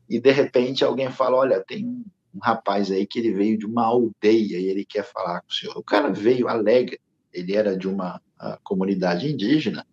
[0.08, 2.04] e de repente alguém fala: Olha, tem
[2.36, 5.54] um, rapaz aí que ele veio de uma aldeia e ele quer falar com o
[5.54, 5.76] senhor.
[5.76, 7.00] O cara veio alegre,
[7.32, 8.20] ele era de uma
[8.62, 9.86] comunidade indígena,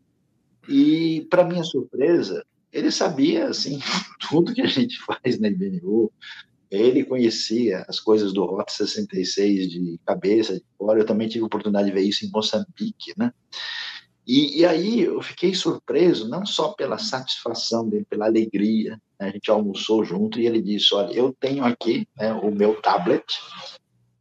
[0.67, 3.79] e, para minha surpresa, ele sabia assim
[4.29, 6.11] tudo que a gente faz na IBNU,
[6.71, 10.99] ele conhecia as coisas do Rota 66 de cabeça, de fora.
[10.99, 13.31] Eu também tive a oportunidade de ver isso em Moçambique, né?
[14.25, 18.99] E, e aí eu fiquei surpreso, não só pela satisfação dele, pela alegria.
[19.19, 19.27] Né?
[19.27, 23.25] A gente almoçou junto e ele disse: Olha, eu tenho aqui né, o meu tablet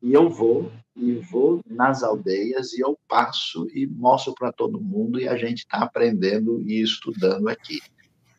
[0.02, 5.18] e eu vou e vou nas aldeias e eu passo e mostro para todo mundo
[5.18, 7.80] e a gente está aprendendo e estudando aqui.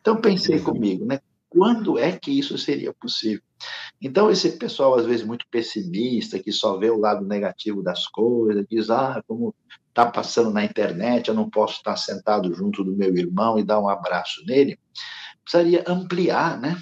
[0.00, 1.18] Então pensei comigo, né?
[1.54, 3.42] Quando é que isso seria possível?
[4.02, 8.66] Então, esse pessoal, às vezes, muito pessimista, que só vê o lado negativo das coisas,
[8.68, 9.54] diz: ah, como
[9.88, 13.80] está passando na internet, eu não posso estar sentado junto do meu irmão e dar
[13.80, 14.76] um abraço nele.
[15.44, 16.76] Precisaria ampliar né,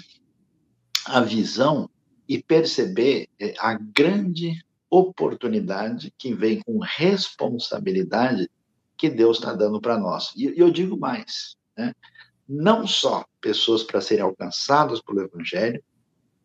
[1.05, 1.87] a visão
[2.27, 4.59] e perceber eh, a grande
[4.89, 8.49] oportunidade que vem com responsabilidade
[8.97, 10.33] que Deus está dando para nós.
[10.35, 11.93] E eu digo mais, né?
[12.47, 15.81] Não só pessoas para serem alcançadas pelo Evangelho,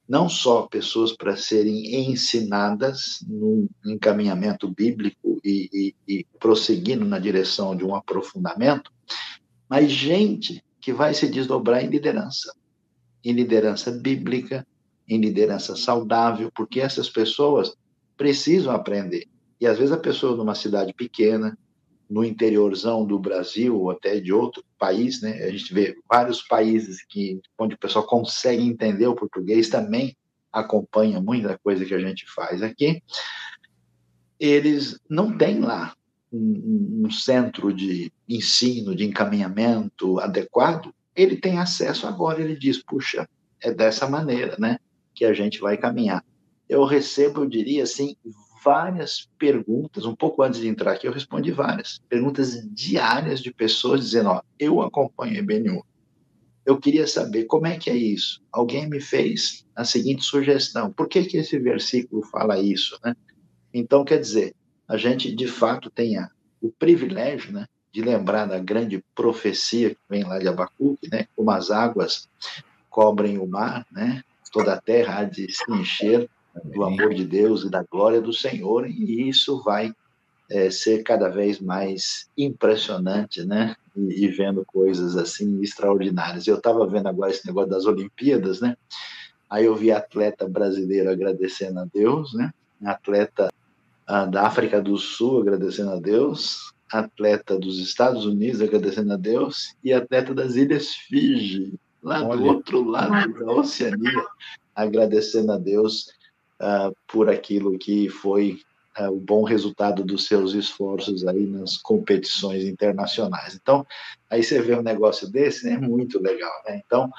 [0.09, 7.77] não só pessoas para serem ensinadas no encaminhamento bíblico e, e, e prosseguindo na direção
[7.77, 8.91] de um aprofundamento,
[9.69, 12.55] mas gente que vai se desdobrar em liderança,
[13.23, 14.67] em liderança bíblica,
[15.07, 17.75] em liderança saudável, porque essas pessoas
[18.17, 19.27] precisam aprender.
[19.61, 21.59] E às vezes a pessoa numa cidade pequena,
[22.09, 25.43] no interiorzão do Brasil ou até de outro país, né?
[25.45, 30.17] A gente vê vários países que onde o pessoal consegue entender o português também
[30.53, 33.03] acompanha muita coisa que a gente faz aqui.
[34.41, 35.95] Eles não têm lá
[36.33, 40.95] um, um centro de ensino, de encaminhamento adequado.
[41.15, 42.41] Ele tem acesso agora.
[42.41, 43.29] Ele diz: puxa,
[43.61, 44.79] é dessa maneira, né?
[45.15, 46.25] Que a gente vai caminhar.
[46.69, 48.17] Eu recebo, eu diria assim,
[48.69, 54.03] várias perguntas, um pouco antes de entrar aqui, eu respondi várias perguntas diárias de pessoas
[54.03, 55.87] dizendo: Ó, eu acompanho a.
[56.67, 58.43] Eu queria saber como é que é isso.
[58.53, 62.99] Alguém me fez a seguinte sugestão: por que, que esse versículo fala isso?
[63.03, 63.17] Né?
[63.73, 64.55] Então, quer dizer,
[64.87, 66.19] a gente de fato tem
[66.61, 71.51] o privilégio né, de lembrar da grande profecia que vem lá de Abacuque, né, como
[71.51, 72.29] as águas
[72.91, 76.29] cobrem o mar, né, toda a terra há de se encher
[76.65, 79.93] do amor de Deus e da glória do Senhor, e isso vai
[80.51, 83.77] é, ser cada vez mais impressionante, né?
[83.97, 86.47] E, e vendo coisas assim extraordinárias.
[86.47, 88.77] Eu estava vendo agora esse negócio das Olimpíadas, né?
[89.51, 92.53] Aí eu vi atleta brasileiro agradecendo a Deus, né?
[92.85, 93.53] Atleta
[94.07, 99.75] ah, da África do Sul agradecendo a Deus, atleta dos Estados Unidos agradecendo a Deus
[99.85, 102.37] e atleta das Ilhas Fiji, lá Olha.
[102.37, 104.25] do outro lado da Oceania,
[104.75, 106.11] agradecendo a Deus
[106.61, 108.61] uh, por aquilo que foi
[108.99, 113.55] uh, o bom resultado dos seus esforços aí nas competições internacionais.
[113.55, 113.87] Então,
[114.31, 115.79] aí você vê um negócio desse, né?
[115.79, 116.81] Muito legal, né?
[116.85, 117.11] Então,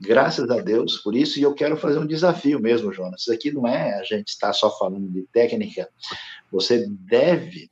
[0.00, 3.22] graças a Deus por isso, e eu quero fazer um desafio mesmo, Jonas.
[3.22, 5.88] Isso aqui não é a gente estar só falando de técnica,
[6.50, 7.70] você deve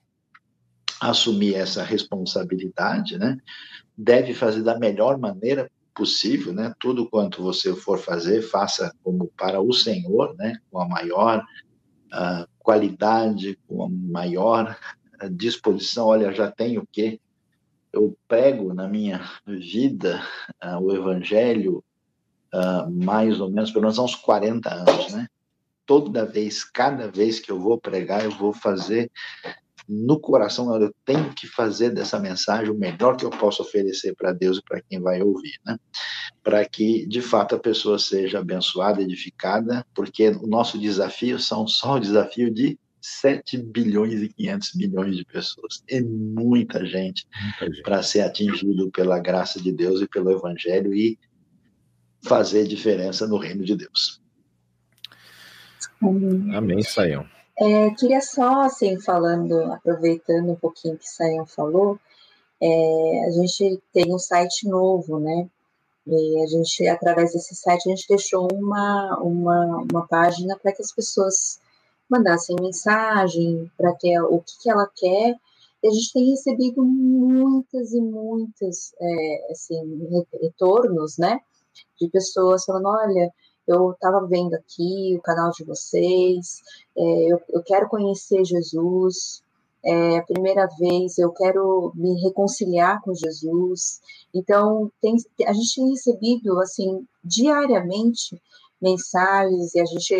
[1.00, 3.38] assumir essa responsabilidade, né?
[3.96, 6.72] Deve fazer da melhor maneira possível, né?
[6.78, 10.58] Tudo quanto você for fazer, faça como para o Senhor, né?
[10.70, 11.44] Com a maior
[12.12, 14.76] uh, qualidade, com a maior
[15.22, 16.06] uh, disposição.
[16.06, 17.20] Olha, já tenho o quê?
[17.92, 20.22] Eu prego na minha vida
[20.64, 21.84] uh, o Evangelho
[22.90, 25.28] mais ou menos, pelo menos há uns 40 anos, né?
[25.86, 29.08] Toda vez, cada vez que eu vou pregar, eu vou fazer
[29.90, 34.32] no coração, eu tenho que fazer dessa mensagem o melhor que eu posso oferecer para
[34.32, 35.76] Deus e para quem vai ouvir, né?
[36.44, 41.96] Para que, de fato, a pessoa seja abençoada, edificada, porque o nosso desafio são só
[41.96, 45.82] o desafio de 7 bilhões e 500 milhões de pessoas.
[45.88, 47.26] É muita gente,
[47.58, 47.82] gente.
[47.82, 51.18] para ser atingido pela graça de Deus e pelo Evangelho e
[52.22, 54.20] fazer diferença no reino de Deus.
[56.54, 57.26] Amém, Saião.
[57.60, 61.98] É, queria só, assim, falando, aproveitando um pouquinho que Sayão falou,
[62.58, 65.46] é, a gente tem um site novo, né?
[66.06, 70.80] E a gente, através desse site, a gente deixou uma, uma, uma página para que
[70.80, 71.60] as pessoas
[72.08, 75.36] mandassem mensagem para que o que, que ela quer.
[75.82, 80.08] E a gente tem recebido muitas e muitas é, assim,
[80.40, 81.40] retornos, né?
[82.00, 83.30] De pessoas falando, olha,
[83.72, 86.60] eu estava vendo aqui o canal de vocês,
[86.96, 89.42] é, eu, eu, quero conhecer Jesus,
[89.84, 94.00] é a primeira vez, eu quero me reconciliar com Jesus.
[94.34, 95.16] Então, tem,
[95.46, 98.40] a gente tem recebido, assim, diariamente
[98.80, 100.14] mensagens e a gente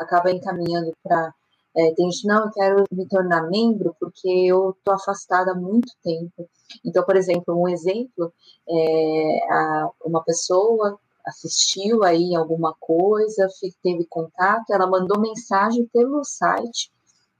[0.00, 1.34] acaba encaminhando para.
[1.78, 5.92] É, tem gente, não, eu quero me tornar membro porque eu estou afastada há muito
[6.02, 6.48] tempo.
[6.82, 8.32] Então, por exemplo, um exemplo,
[8.66, 13.48] é, a, uma pessoa assistiu aí alguma coisa,
[13.82, 16.92] teve contato, ela mandou mensagem pelo site,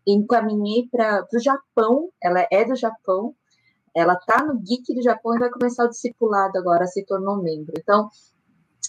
[0.06, 3.34] encaminhei para o Japão, ela é do Japão,
[3.94, 7.72] ela está no Geek do Japão e vai começar o discipulado agora, se tornou membro.
[7.78, 8.10] Então,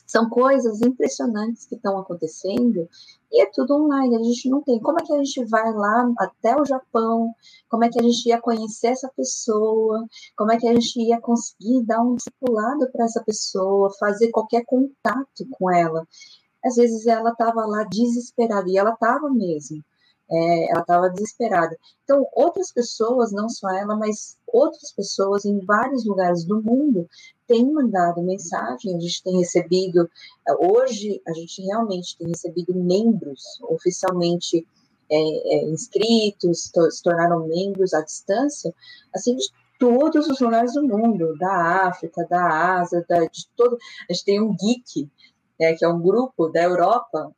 [0.05, 2.87] são coisas impressionantes que estão acontecendo
[3.31, 4.15] e é tudo online.
[4.15, 4.79] A gente não tem.
[4.79, 7.33] Como é que a gente vai lá até o Japão?
[7.69, 10.05] Como é que a gente ia conhecer essa pessoa?
[10.35, 14.63] Como é que a gente ia conseguir dar um discipulado para essa pessoa, fazer qualquer
[14.65, 16.07] contato com ela?
[16.63, 19.83] Às vezes ela estava lá desesperada e ela estava mesmo
[20.29, 21.77] é, ela estava desesperada.
[22.03, 27.07] Então, outras pessoas, não só ela, mas outras pessoas em vários lugares do mundo
[27.47, 30.09] têm mandado mensagem, a gente tem recebido,
[30.59, 34.67] hoje a gente realmente tem recebido membros oficialmente
[35.09, 38.73] é, é, inscritos, se tornaram membros à distância,
[39.13, 39.47] assim, de
[39.79, 43.77] todos os lugares do mundo, da África, da Ásia, da, de todo.
[44.09, 45.09] A gente tem um geek,
[45.59, 47.31] é, que é um grupo da Europa,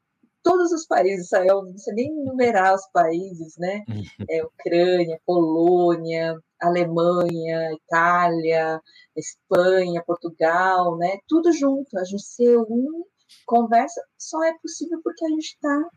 [0.43, 3.83] todos os países, eu não sei nem enumerar os países, né?
[4.29, 8.81] É, Ucrânia, Polônia, Alemanha, Itália,
[9.15, 11.17] Espanha, Portugal, né?
[11.27, 13.05] Tudo junto, a gente se une,
[13.45, 15.89] conversa, só é possível porque a gente está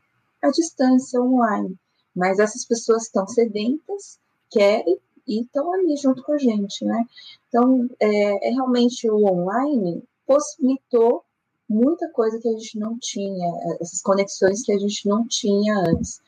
[0.42, 1.76] à distância, online.
[2.14, 4.18] Mas essas pessoas estão sedentas,
[4.50, 7.04] querem e estão ali junto com a gente, né?
[7.48, 11.24] Então, é, é realmente o online possibilitou
[11.72, 16.20] muita coisa que a gente não tinha, essas conexões que a gente não tinha antes.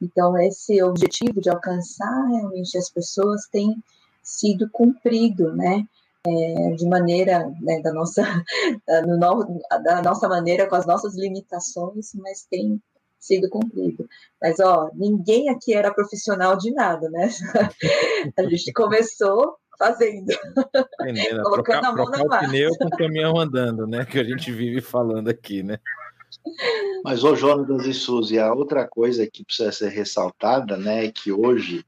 [0.00, 3.76] Então, esse objetivo de alcançar realmente as pessoas tem
[4.22, 5.86] sido cumprido, né?
[6.26, 8.22] É, de maneira né, da nossa
[9.06, 12.78] no, da nossa maneira com as nossas limitações, mas tem
[13.18, 14.06] sido cumprido.
[14.40, 17.28] Mas ó, ninguém aqui era profissional de nada, né?
[18.36, 20.30] A gente começou fazendo.
[21.00, 22.46] Entendendo, Colocando trocar, a mão trocar na massa.
[22.46, 24.04] o pneu com o caminhão andando, né?
[24.04, 25.78] Que a gente vive falando aqui, né?
[27.02, 31.32] Mas, ô Jonas e Suzy, a outra coisa que precisa ser ressaltada, né, é que
[31.32, 31.84] hoje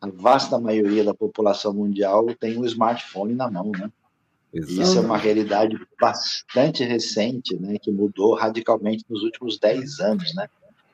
[0.00, 3.90] a vasta maioria da população mundial tem um smartphone na mão, né?
[4.52, 4.82] Exato.
[4.82, 10.48] Isso é uma realidade bastante recente, né, que mudou radicalmente nos últimos 10 anos, né?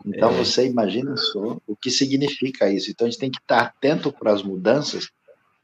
[0.07, 0.36] Então é.
[0.36, 2.90] você imagina só o que significa isso.
[2.90, 5.11] Então a gente tem que estar atento para as mudanças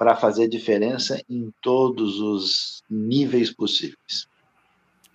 [0.01, 4.27] para fazer diferença em todos os níveis possíveis.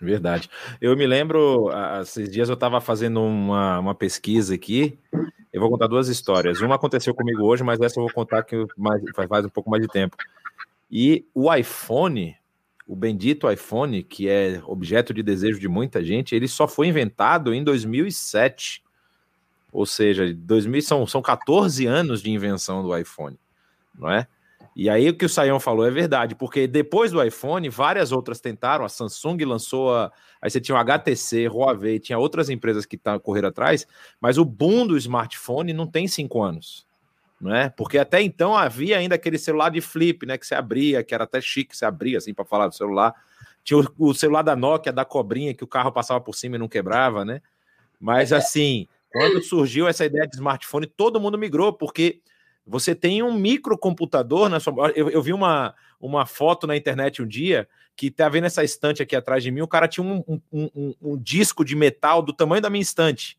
[0.00, 0.48] Verdade.
[0.80, 1.70] Eu me lembro,
[2.00, 4.96] esses dias eu estava fazendo uma, uma pesquisa aqui.
[5.52, 6.60] Eu vou contar duas histórias.
[6.60, 9.82] Uma aconteceu comigo hoje, mas essa eu vou contar que mais, faz um pouco mais
[9.82, 10.16] de tempo.
[10.88, 12.36] E o iPhone,
[12.86, 17.52] o bendito iPhone, que é objeto de desejo de muita gente, ele só foi inventado
[17.52, 18.84] em 2007.
[19.72, 23.36] Ou seja, 2000, são, são 14 anos de invenção do iPhone,
[23.92, 24.28] não é?
[24.78, 28.40] E aí o que o Sayão falou é verdade, porque depois do iPhone, várias outras
[28.40, 30.12] tentaram, a Samsung lançou a.
[30.40, 33.86] Aí você tinha o HTC, Huawei, tinha outras empresas que tá, correram atrás,
[34.20, 36.86] mas o boom do smartphone não tem cinco anos.
[37.40, 37.70] Não é?
[37.70, 40.36] Porque até então havia ainda aquele celular de flip, né?
[40.36, 43.14] Que você abria, que era até chique, você abria assim para falar do celular.
[43.64, 46.68] Tinha o, celular da Nokia, da cobrinha, que o carro passava por cima e não
[46.68, 47.40] quebrava, né?
[47.98, 52.20] Mas assim, quando surgiu essa ideia de smartphone, todo mundo migrou, porque
[52.66, 54.90] você tem um microcomputador na sua.
[54.96, 59.02] Eu, eu vi uma, uma foto na internet um dia que tá vendo essa estante
[59.02, 59.60] aqui atrás de mim.
[59.60, 63.38] O cara tinha um, um, um, um disco de metal do tamanho da minha estante.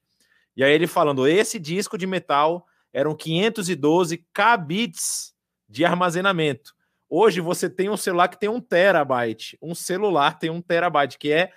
[0.56, 5.36] E aí ele falando: esse disco de metal eram 512 kbits
[5.68, 6.74] de armazenamento.
[7.10, 9.58] Hoje você tem um celular que tem um terabyte.
[9.62, 11.52] Um celular tem um terabyte, que é.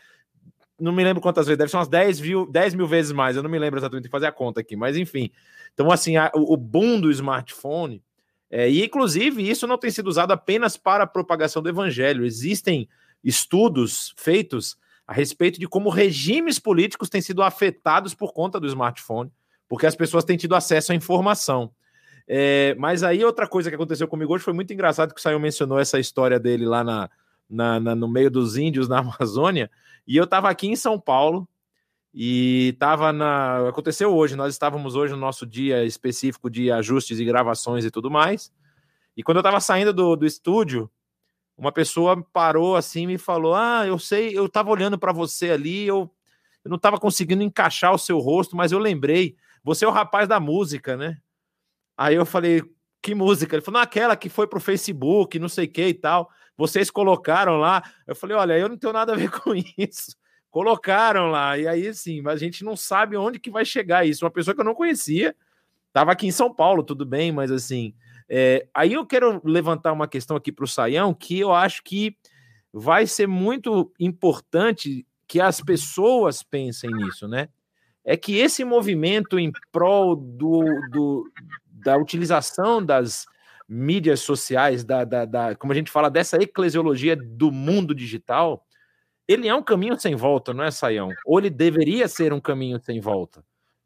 [0.81, 3.37] Não me lembro quantas vezes, deve ser umas 10 mil, 10 mil vezes mais.
[3.37, 5.31] Eu não me lembro exatamente, fazer a conta aqui, mas enfim.
[5.75, 8.03] Então, assim, a, o boom do smartphone,
[8.51, 12.25] é, e inclusive isso não tem sido usado apenas para a propagação do evangelho.
[12.25, 12.89] Existem
[13.23, 14.77] estudos feitos
[15.07, 19.31] a respeito de como regimes políticos têm sido afetados por conta do smartphone,
[19.69, 21.73] porque as pessoas têm tido acesso à informação.
[22.29, 25.41] É, mas aí outra coisa que aconteceu comigo hoje foi muito engraçado que o Sayão
[25.41, 27.11] mencionou essa história dele lá na,
[27.51, 29.71] na, na, no meio dos índios na Amazônia,
[30.07, 31.49] e eu estava aqui em São Paulo,
[32.13, 33.69] e estava na.
[33.69, 38.11] Aconteceu hoje, nós estávamos hoje no nosso dia específico de ajustes e gravações e tudo
[38.11, 38.53] mais.
[39.17, 40.91] E quando eu estava saindo do, do estúdio,
[41.57, 45.51] uma pessoa parou assim e me falou: Ah, eu sei, eu estava olhando para você
[45.51, 46.11] ali, eu,
[46.65, 50.29] eu não estava conseguindo encaixar o seu rosto, mas eu lembrei, você é o rapaz
[50.29, 51.19] da música, né?
[51.97, 52.63] Aí eu falei,
[53.03, 53.55] que música?
[53.55, 56.31] Ele falou, aquela que foi pro Facebook, não sei o que e tal.
[56.61, 57.83] Vocês colocaram lá.
[58.07, 60.15] Eu falei, olha, eu não tenho nada a ver com isso.
[60.51, 61.57] Colocaram lá.
[61.57, 64.27] E aí, sim, a gente não sabe onde que vai chegar isso.
[64.27, 65.35] Uma pessoa que eu não conhecia,
[65.89, 67.95] estava aqui em São Paulo, tudo bem, mas assim.
[68.29, 68.69] É...
[68.75, 72.15] aí eu quero levantar uma questão aqui para o Saião que eu acho que
[72.73, 77.49] vai ser muito importante que as pessoas pensem nisso, né?
[78.05, 81.33] É que esse movimento em prol do, do
[81.67, 83.25] da utilização das
[83.71, 88.67] mídias sociais, da, da, da, como a gente fala, dessa eclesiologia do mundo digital,
[89.29, 91.11] ele é um caminho sem volta, não é, Saião?
[91.25, 93.41] Ou ele deveria ser um caminho sem volta?
[93.41, 93.45] O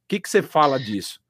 [0.09, 1.20] que, que você fala disso?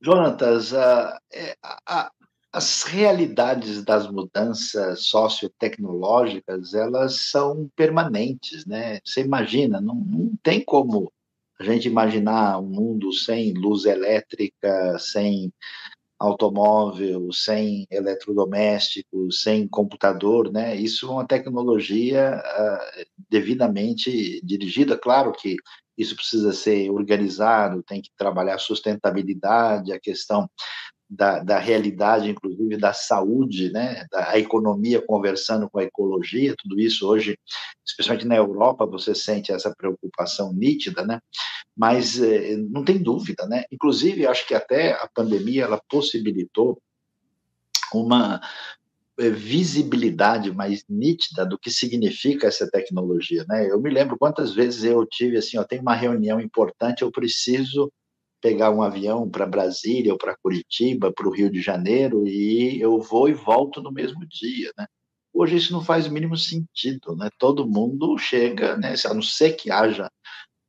[0.00, 2.12] Jonatas, a, é, a,
[2.52, 9.00] as realidades das mudanças sociotecnológicas, elas são permanentes, né?
[9.04, 11.12] Você imagina, não, não tem como
[11.58, 15.52] a gente imaginar um mundo sem luz elétrica, sem
[16.18, 20.74] automóvel, sem eletrodomésticos, sem computador, né?
[20.74, 24.98] Isso é uma tecnologia uh, devidamente dirigida.
[24.98, 25.56] Claro que
[25.96, 30.48] isso precisa ser organizado, tem que trabalhar sustentabilidade, a questão
[31.08, 37.08] da, da realidade, inclusive da saúde, né, da economia conversando com a ecologia, tudo isso
[37.08, 37.38] hoje,
[37.86, 41.20] especialmente na Europa, você sente essa preocupação nítida, né?
[41.76, 43.64] Mas eh, não tem dúvida, né?
[43.70, 46.80] Inclusive, acho que até a pandemia ela possibilitou
[47.94, 48.40] uma
[49.18, 53.70] eh, visibilidade mais nítida do que significa essa tecnologia, né?
[53.70, 57.92] Eu me lembro quantas vezes eu tive assim, ó, tem uma reunião importante, eu preciso
[58.46, 63.00] pegar um avião para Brasília ou para Curitiba, para o Rio de Janeiro, e eu
[63.00, 64.86] vou e volto no mesmo dia, né?
[65.34, 67.28] Hoje isso não faz o mínimo sentido, né?
[67.40, 68.94] Todo mundo chega, né?
[69.04, 70.08] A não ser que haja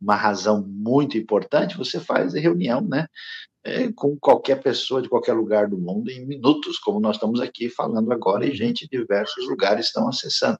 [0.02, 3.06] uma razão muito importante, você faz a reunião, né?
[3.68, 7.70] É, com qualquer pessoa de qualquer lugar do mundo em minutos, como nós estamos aqui
[7.70, 10.58] falando agora, e gente de diversos lugares estão acessando.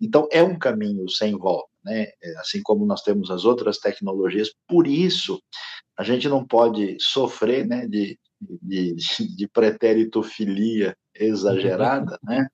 [0.00, 2.08] Então, é um caminho sem volta, né?
[2.22, 5.40] É, assim como nós temos as outras tecnologias, por isso
[5.96, 8.94] a gente não pode sofrer né, de, de,
[9.36, 12.48] de pretéritofilia exagerada, né?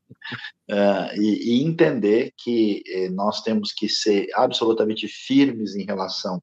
[0.70, 6.42] Uh, e, e, entender que eh, nós temos que ser absolutamente firmes em relação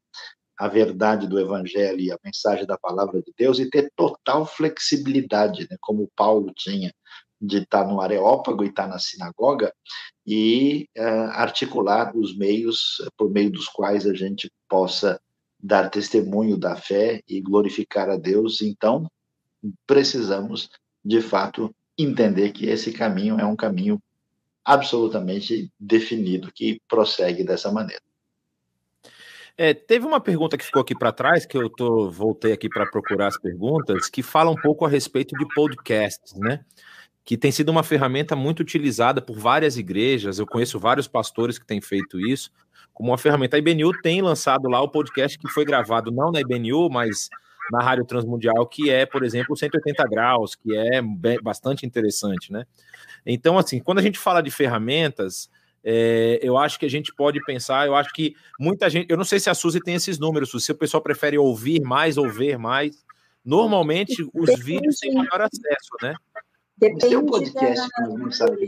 [0.62, 5.68] à verdade do Evangelho e à mensagem da palavra de Deus e ter total flexibilidade,
[5.68, 6.94] né, como Paulo tinha,
[7.42, 9.74] de estar no Areópago e estar na sinagoga
[10.24, 15.20] e uh, articular os meios por meio dos quais a gente possa
[15.60, 19.10] dar testemunho da fé e glorificar a Deus, então
[19.88, 20.70] precisamos,
[21.04, 24.00] de fato, entender que esse caminho é um caminho
[24.64, 28.11] absolutamente definido que prossegue dessa maneira.
[29.64, 32.84] É, teve uma pergunta que ficou aqui para trás, que eu tô, voltei aqui para
[32.90, 36.66] procurar as perguntas, que fala um pouco a respeito de podcasts, né?
[37.24, 40.40] Que tem sido uma ferramenta muito utilizada por várias igrejas.
[40.40, 42.52] Eu conheço vários pastores que têm feito isso
[42.92, 43.56] como uma ferramenta.
[43.56, 47.30] A IBNU tem lançado lá o podcast que foi gravado não na IBNU, mas
[47.72, 51.04] na Rádio Transmundial, que é, por exemplo, 180 graus, que é
[51.40, 52.66] bastante interessante, né?
[53.24, 55.52] Então, assim, quando a gente fala de ferramentas,
[55.84, 59.24] é, eu acho que a gente pode pensar, eu acho que muita gente, eu não
[59.24, 62.58] sei se a Suzy tem esses números, se o pessoal prefere ouvir mais ou ver
[62.58, 63.04] mais.
[63.44, 64.64] Normalmente, os Depende.
[64.64, 66.14] vídeos têm maior acesso, né?
[66.78, 67.16] Depende.
[67.16, 68.08] um podcast da...
[68.08, 68.68] que não sabe.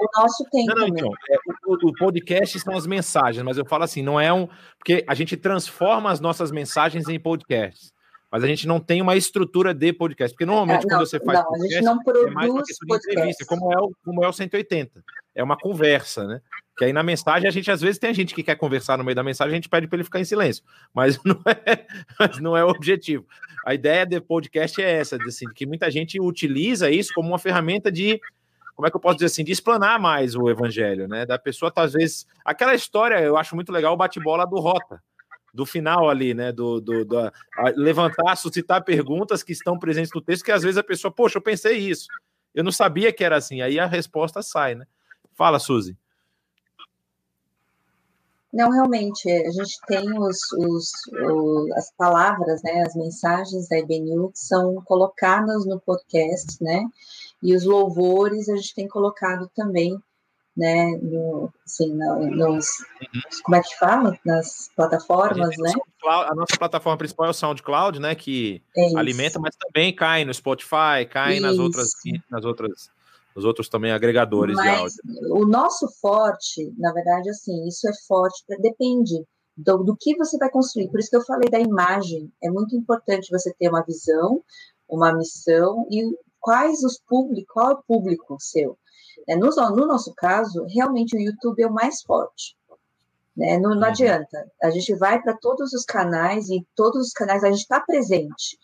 [0.00, 1.36] O nosso tem não, não, Então, é,
[1.66, 4.48] o, o, podcast são as mensagens, mas eu falo assim, não é um...
[4.78, 7.92] Porque a gente transforma as nossas mensagens em podcasts.
[8.30, 10.34] Mas a gente não tem uma estrutura de podcast.
[10.34, 12.50] Porque normalmente, é, não, quando você faz não, podcast, a gente não produz é mais
[12.50, 15.04] uma questão de entrevista, como é, o, como é o 180.
[15.40, 16.42] É uma conversa, né?
[16.76, 19.14] Que aí na mensagem, a gente às vezes tem gente que quer conversar no meio
[19.14, 20.62] da mensagem, a gente pede para ele ficar em silêncio.
[20.92, 21.86] Mas não é,
[22.18, 23.26] mas não é o objetivo.
[23.64, 27.90] A ideia do podcast é essa, assim, que muita gente utiliza isso como uma ferramenta
[27.90, 28.20] de
[28.74, 31.24] como é que eu posso dizer assim, de explanar mais o evangelho, né?
[31.24, 32.26] Da pessoa, tá, às vezes.
[32.44, 35.02] Aquela história, eu acho muito legal o bate-bola do Rota,
[35.54, 36.52] do final ali, né?
[36.52, 37.32] Do, do, do
[37.76, 41.42] levantar, suscitar perguntas que estão presentes no texto, que às vezes a pessoa, poxa, eu
[41.42, 42.06] pensei isso.
[42.54, 43.60] Eu não sabia que era assim.
[43.62, 44.86] Aí a resposta sai, né?
[45.40, 45.96] Fala, Suzy.
[48.52, 54.32] Não, realmente, a gente tem os, os, os, as palavras, né, as mensagens da IBNU
[54.32, 56.84] que são colocadas no podcast, né,
[57.42, 59.98] e os louvores a gente tem colocado também,
[60.54, 62.66] né, no, assim, nos,
[63.00, 63.20] uhum.
[63.42, 64.18] como é que fala?
[64.26, 65.72] Nas plataformas, né?
[66.04, 70.34] A nossa plataforma principal é o SoundCloud, né, que é alimenta, mas também cai no
[70.34, 71.92] Spotify, cai nas outras,
[72.30, 72.90] nas outras,
[73.34, 75.34] nos outros também agregadores mas de áudio.
[75.34, 79.24] O nosso forte, na verdade, assim, isso é forte, depende
[79.56, 80.88] do, do que você vai construir.
[80.88, 82.32] Por isso que eu falei da imagem.
[82.42, 84.42] É muito importante você ter uma visão,
[84.88, 86.02] uma missão e
[86.40, 88.78] quais os públicos, qual é o público seu.
[89.28, 92.56] É, no, no, nosso caso, realmente o YouTube é o mais forte.
[93.36, 93.58] Né?
[93.58, 93.84] Não, não uhum.
[93.84, 94.50] adianta.
[94.62, 98.58] A gente vai para todos os canais e todos os canais a gente está presente.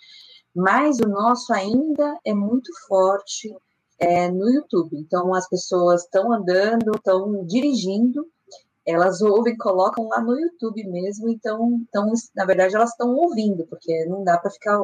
[0.55, 3.55] Mas o nosso ainda é muito forte
[3.98, 4.97] é, no YouTube.
[4.97, 8.27] Então as pessoas estão andando, estão dirigindo,
[8.86, 14.05] elas ouvem, colocam lá no YouTube mesmo, então, então na verdade, elas estão ouvindo, porque
[14.06, 14.78] não dá para ficar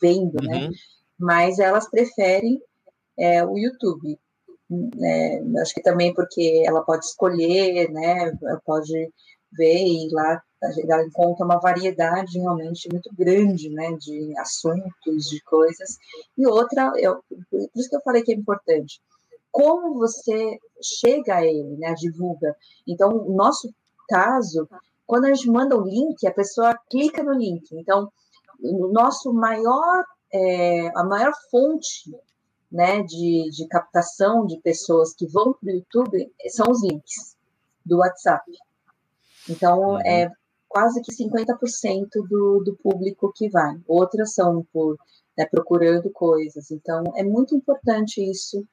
[0.00, 0.54] vendo, né?
[0.54, 0.68] uhum.
[0.68, 0.70] né?
[1.18, 2.60] Mas elas preferem
[3.18, 4.18] é, o YouTube.
[4.68, 5.42] Né?
[5.60, 8.32] Acho que também porque ela pode escolher, né?
[8.66, 8.92] Pode
[9.52, 15.98] ver e lá ela encontra uma variedade realmente muito grande, né, de assuntos, de coisas.
[16.36, 19.00] E outra, eu, por isso que eu falei que é importante,
[19.50, 22.56] como você chega a ele, né, divulga.
[22.86, 23.72] Então, no nosso
[24.08, 24.68] caso,
[25.06, 27.66] quando a gente manda o link, a pessoa clica no link.
[27.72, 28.10] Então,
[28.60, 32.14] o nosso maior, é, a maior fonte
[32.70, 37.36] né, de, de captação de pessoas que vão para o YouTube são os links
[37.84, 38.50] do WhatsApp.
[39.48, 40.00] Então, uhum.
[40.00, 40.30] é
[40.68, 43.76] quase que 50% do, do público que vai.
[43.86, 44.96] Outras são por
[45.36, 46.70] né, procurando coisas.
[46.70, 48.66] Então, é muito importante isso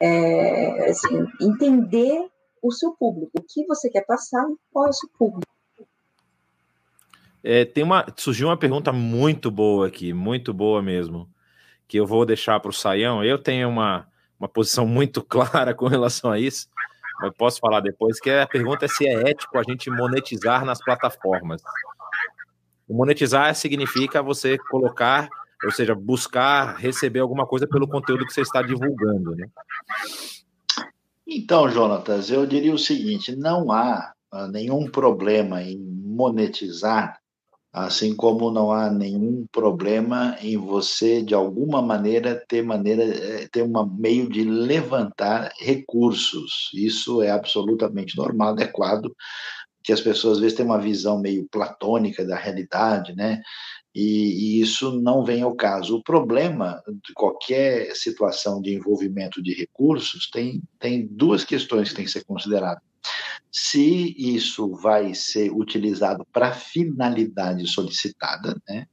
[0.00, 2.28] é, assim, entender
[2.62, 5.52] o seu público, o que você quer passar, qual é o seu público.
[7.42, 11.28] É, tem uma, surgiu uma pergunta muito boa aqui, muito boa mesmo,
[11.88, 13.24] que eu vou deixar para o Saião.
[13.24, 14.06] Eu tenho uma,
[14.38, 16.68] uma posição muito clara com relação a isso,
[17.20, 20.82] mas posso falar depois, que a pergunta é se é ético a gente monetizar nas
[20.82, 21.62] plataformas.
[22.88, 25.28] monetizar significa você colocar
[25.64, 29.48] ou seja, buscar receber alguma coisa pelo conteúdo que você está divulgando, né?
[31.26, 37.18] Então, Jonatas, eu diria o seguinte: não há ah, nenhum problema em monetizar,
[37.72, 43.62] assim como não há nenhum problema em você, de alguma maneira, ter maneira, eh, ter
[43.62, 46.70] um meio de levantar recursos.
[46.74, 49.10] Isso é absolutamente normal, adequado,
[49.82, 53.40] que as pessoas às vezes têm uma visão meio platônica da realidade, né?
[53.94, 55.96] E, e, isso não vem ao caso.
[55.96, 62.04] O problema de qualquer situação de envolvimento de recursos tem, tem duas questões que têm
[62.04, 62.91] que ser consideradas.
[63.50, 68.86] Se isso vai ser utilizado para finalidade solicitada, né?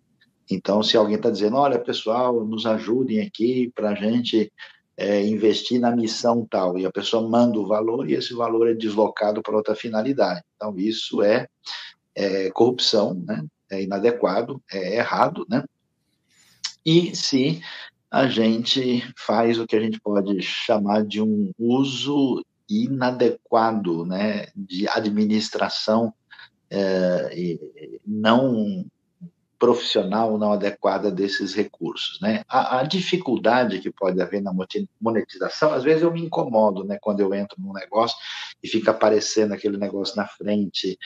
[0.52, 4.52] Então, se alguém está dizendo, olha, pessoal, nos ajudem aqui para a gente
[4.98, 8.74] é, investir na missão tal, e a pessoa manda o valor e esse valor é
[8.74, 10.42] deslocado para outra finalidade.
[10.56, 11.48] Então, isso é,
[12.16, 13.46] é corrupção, né?
[13.70, 15.64] é inadequado, é errado, né?
[16.86, 17.62] E se
[18.10, 24.88] a gente faz o que a gente pode chamar de um uso inadequado, né, de
[24.88, 26.14] administração
[26.70, 27.58] é,
[28.06, 28.86] não
[29.58, 32.44] profissional, não adequada desses recursos, né?
[32.48, 34.54] A, a, dificuldade que pode haver na
[35.02, 38.18] monetização, às vezes eu me incomodo, né, quando eu entro num negócio
[38.64, 40.98] e fica aparecendo aquele negócio na frente,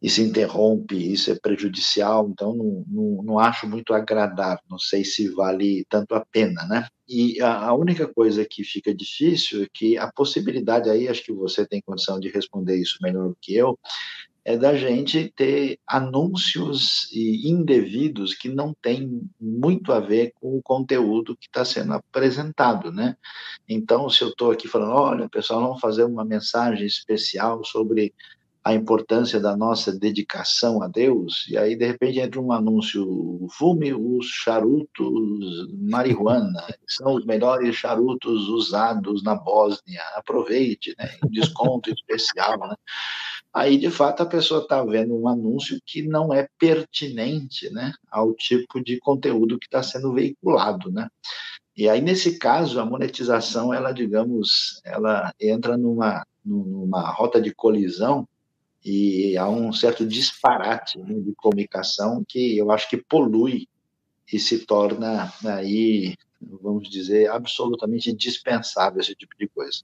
[0.00, 5.04] e se interrompe, isso é prejudicial, então não, não, não, acho muito agradável, não sei
[5.04, 6.86] se vale tanto a pena, né?
[7.08, 11.32] E a, a, única coisa que fica difícil é que a possibilidade aí, acho que
[11.32, 13.78] você tem condição de responder isso melhor do que eu,
[14.44, 21.36] é da gente ter anúncios indevidos que não tem muito a ver com o conteúdo
[21.36, 23.16] que está sendo apresentado, né?
[23.68, 28.14] Então, se eu estou aqui falando, olha, pessoal, vamos fazer uma mensagem especial sobre
[28.66, 33.94] a importância da nossa dedicação a Deus, e aí de repente entra um anúncio: fume
[33.94, 41.16] os charutos marihuana, são os melhores charutos usados na Bósnia, aproveite, né?
[41.24, 42.74] Um desconto especial, né?
[43.54, 48.34] Aí de fato a pessoa está vendo um anúncio que não é pertinente, né, ao
[48.34, 51.08] tipo de conteúdo que está sendo veiculado, né?
[51.76, 58.26] E aí nesse caso a monetização, ela digamos, ela entra numa numa rota de colisão
[58.86, 63.66] e há um certo disparate né, de comunicação que eu acho que polui
[64.32, 69.82] e se torna aí, vamos dizer, absolutamente dispensável esse tipo de coisa.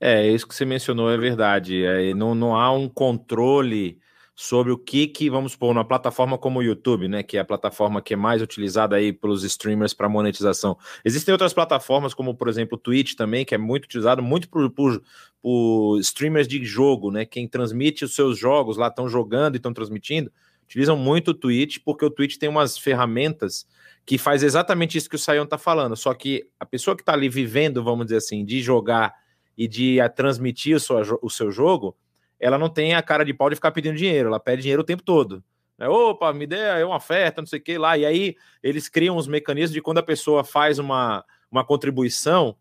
[0.00, 1.84] É, isso que você mencionou é verdade.
[1.84, 3.98] É, não, não há um controle
[4.40, 7.44] sobre o que que, vamos supor, numa plataforma como o YouTube, né, que é a
[7.44, 10.78] plataforma que é mais utilizada aí pelos streamers para monetização.
[11.04, 14.70] Existem outras plataformas, como por exemplo o Twitch também, que é muito utilizado muito por,
[14.70, 15.02] por,
[15.42, 19.72] por streamers de jogo, né, quem transmite os seus jogos lá, estão jogando e estão
[19.72, 20.30] transmitindo,
[20.62, 23.66] utilizam muito o Twitch, porque o Twitch tem umas ferramentas
[24.06, 27.12] que faz exatamente isso que o Saião está falando, só que a pessoa que está
[27.12, 29.12] ali vivendo, vamos dizer assim, de jogar
[29.56, 31.96] e de a, transmitir o seu, o seu jogo,
[32.40, 34.84] ela não tem a cara de pau de ficar pedindo dinheiro, ela pede dinheiro o
[34.86, 35.42] tempo todo.
[35.78, 37.96] É, Opa, me dê uma oferta, não sei o que lá.
[37.96, 42.56] E aí eles criam os mecanismos de quando a pessoa faz uma, uma contribuição,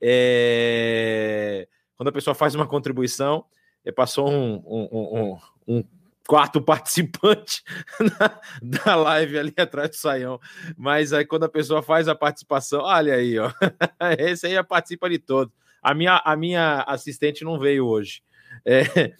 [0.00, 1.66] é...
[1.96, 3.44] quando a pessoa faz uma contribuição,
[3.84, 5.84] é, passou um, um, um, um
[6.26, 7.62] quarto participante
[7.98, 8.40] na,
[8.84, 10.38] da live ali atrás do Saião.
[10.76, 13.50] Mas aí quando a pessoa faz a participação, olha aí, ó.
[14.18, 15.52] Esse aí participa de todo.
[15.82, 18.22] A minha, a minha assistente não veio hoje.
[18.64, 19.14] É,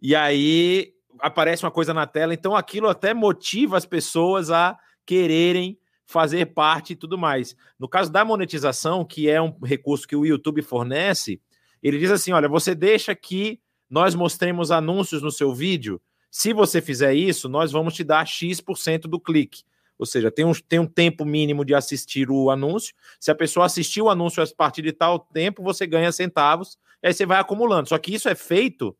[0.00, 5.78] e aí aparece uma coisa na tela, então aquilo até motiva as pessoas a quererem
[6.04, 7.56] fazer parte e tudo mais.
[7.78, 11.40] No caso da monetização, que é um recurso que o YouTube fornece,
[11.82, 16.00] ele diz assim: olha, você deixa que nós mostremos anúncios no seu vídeo.
[16.30, 19.62] Se você fizer isso, nós vamos te dar X% do clique.
[19.98, 22.94] Ou seja, tem um, tem um tempo mínimo de assistir o anúncio.
[23.18, 27.12] Se a pessoa assistiu o anúncio a partir de tal tempo, você ganha centavos, aí
[27.12, 27.88] você vai acumulando.
[27.88, 28.96] Só que isso é feito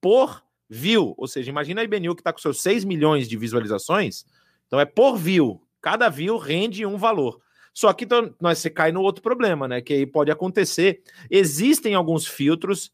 [0.00, 1.14] por view.
[1.16, 4.24] Ou seja, imagina a IBNU que está com seus 6 milhões de visualizações.
[4.66, 5.62] Então é por view.
[5.80, 7.40] Cada view rende um valor.
[7.74, 9.80] Só que então, nós, você cai no outro problema, né?
[9.80, 11.02] Que aí pode acontecer.
[11.30, 12.92] Existem alguns filtros.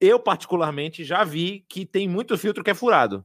[0.00, 3.24] Eu, particularmente, já vi que tem muito filtro que é furado.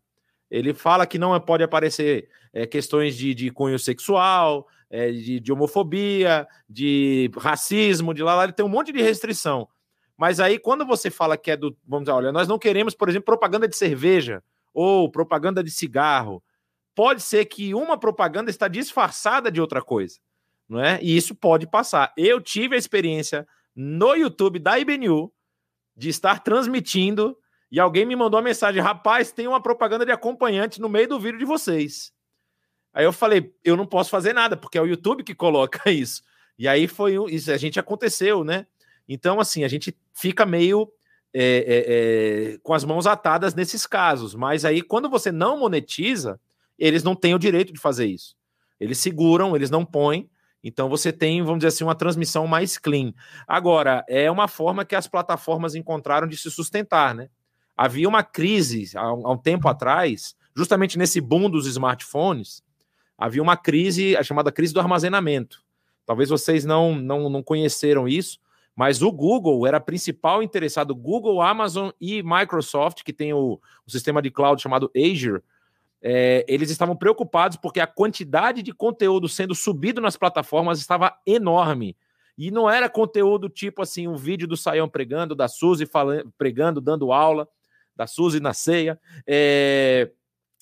[0.49, 5.51] Ele fala que não pode aparecer é, questões de, de cunho sexual, é, de, de,
[5.51, 8.43] homofobia, de racismo, de lá, lá.
[8.43, 9.67] Ele tem um monte de restrição.
[10.17, 11.75] Mas aí, quando você fala que é do.
[11.85, 14.43] Vamos dizer, olha, nós não queremos, por exemplo, propaganda de cerveja
[14.73, 16.43] ou propaganda de cigarro.
[16.93, 20.17] Pode ser que uma propaganda está disfarçada de outra coisa,
[20.67, 20.97] não é?
[21.01, 22.13] E isso pode passar.
[22.15, 25.31] Eu tive a experiência no YouTube da IBNU
[25.95, 27.37] de estar transmitindo
[27.69, 31.19] e alguém me mandou uma mensagem: rapaz, tem uma propaganda de acompanhante no meio do
[31.19, 32.13] vídeo de vocês.
[32.93, 36.23] Aí eu falei: eu não posso fazer nada, porque é o YouTube que coloca isso.
[36.57, 38.65] E aí foi isso, a gente aconteceu, né?
[39.07, 40.91] Então, assim, a gente fica meio
[41.33, 44.33] é, é, é, com as mãos atadas nesses casos.
[44.33, 46.39] Mas aí, quando você não monetiza,
[46.79, 48.35] eles não têm o direito de fazer isso.
[48.79, 50.29] Eles seguram, eles não põem.
[50.63, 53.13] Então você tem, vamos dizer assim, uma transmissão mais clean.
[53.47, 57.29] Agora, é uma forma que as plataformas encontraram de se sustentar, né?
[57.77, 62.63] Havia uma crise há um tempo atrás, justamente nesse boom dos smartphones,
[63.17, 65.61] havia uma crise, a chamada crise do armazenamento.
[66.05, 68.39] Talvez vocês não, não, não conheceram isso,
[68.75, 74.21] mas o Google era principal interessado, Google, Amazon e Microsoft, que tem o, o sistema
[74.21, 75.41] de cloud chamado Azure,
[76.01, 81.97] é, eles estavam preocupados porque a quantidade de conteúdo sendo subido nas plataformas estava enorme.
[82.37, 86.81] E não era conteúdo tipo assim, um vídeo do Saião pregando, da Suzy falando, pregando,
[86.81, 87.47] dando aula,
[87.95, 88.99] da Suzy na ceia.
[89.25, 90.11] É,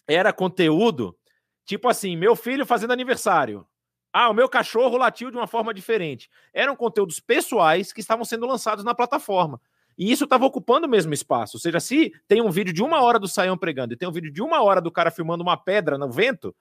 [0.07, 1.17] era conteúdo
[1.65, 3.65] tipo assim, meu filho fazendo aniversário.
[4.13, 6.29] Ah, o meu cachorro latiu de uma forma diferente.
[6.53, 9.59] Eram conteúdos pessoais que estavam sendo lançados na plataforma.
[9.97, 11.57] E isso estava ocupando o mesmo espaço.
[11.57, 14.11] Ou seja, se tem um vídeo de uma hora do Saião pregando e tem um
[14.11, 16.55] vídeo de uma hora do cara filmando uma pedra no vento,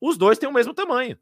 [0.00, 1.16] os dois têm o mesmo tamanho.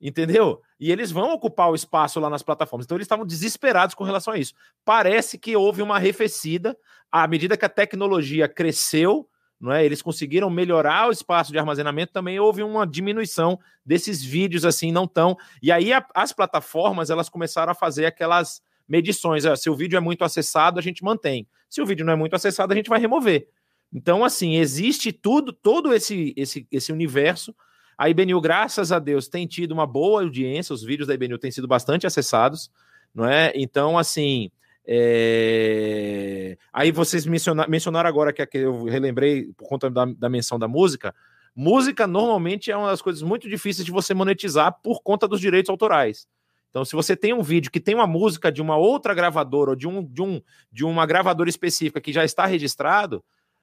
[0.00, 0.62] Entendeu?
[0.78, 2.86] E eles vão ocupar o espaço lá nas plataformas.
[2.86, 4.54] Então eles estavam desesperados com relação a isso.
[4.86, 6.76] Parece que houve uma arrefecida
[7.12, 9.28] à medida que a tecnologia cresceu
[9.60, 9.84] não é?
[9.84, 15.06] Eles conseguiram melhorar o espaço de armazenamento, também houve uma diminuição desses vídeos assim não
[15.06, 15.36] tão.
[15.62, 19.44] E aí a, as plataformas elas começaram a fazer aquelas medições.
[19.44, 21.46] Ó, se o vídeo é muito acessado, a gente mantém.
[21.68, 23.48] Se o vídeo não é muito acessado, a gente vai remover.
[23.92, 27.54] Então, assim, existe tudo, todo esse, esse, esse universo.
[27.98, 31.50] A IBNU, graças a Deus, tem tido uma boa audiência, os vídeos da IBNU têm
[31.50, 32.70] sido bastante acessados,
[33.14, 33.52] não é?
[33.54, 34.50] Então, assim,
[34.92, 36.58] é...
[36.72, 40.66] Aí vocês mencionaram, mencionaram agora que, que eu relembrei por conta da, da menção da
[40.66, 41.14] música.
[41.54, 45.70] Música normalmente é uma das coisas muito difíceis de você monetizar por conta dos direitos
[45.70, 46.26] autorais.
[46.70, 49.76] Então, se você tem um vídeo que tem uma música de uma outra gravadora ou
[49.76, 50.42] de, um, de, um,
[50.72, 53.22] de uma gravadora específica que já está registrado,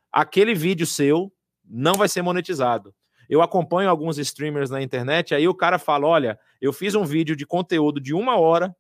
[0.10, 1.32] aquele vídeo seu
[1.66, 2.96] não vai ser monetizado.
[3.30, 7.36] Eu acompanho alguns streamers na internet, aí o cara fala: olha, eu fiz um vídeo
[7.36, 8.74] de conteúdo de uma hora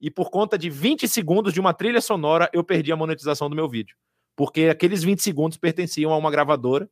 [0.00, 3.56] e por conta de 20 segundos de uma trilha sonora, eu perdi a monetização do
[3.56, 3.96] meu vídeo.
[4.34, 6.88] Porque aqueles 20 segundos pertenciam a uma gravadora,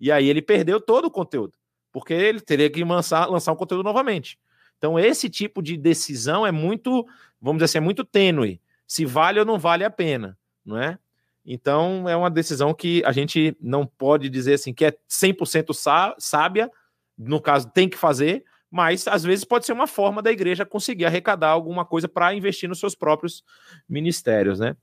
[0.00, 1.52] e aí ele perdeu todo o conteúdo.
[1.92, 4.38] Porque ele teria que lançar, lançar um conteúdo novamente.
[4.76, 7.06] Então, esse tipo de decisão é muito,
[7.40, 8.60] vamos dizer assim, é muito tênue.
[8.86, 10.98] Se vale ou não vale a pena, não é?
[11.44, 16.70] Então, é uma decisão que a gente não pode dizer assim que é 100% sábia,
[17.16, 21.04] no caso, tem que fazer, mas às vezes pode ser uma forma da igreja conseguir
[21.04, 23.42] arrecadar alguma coisa para investir nos seus próprios
[23.88, 24.76] ministérios, né?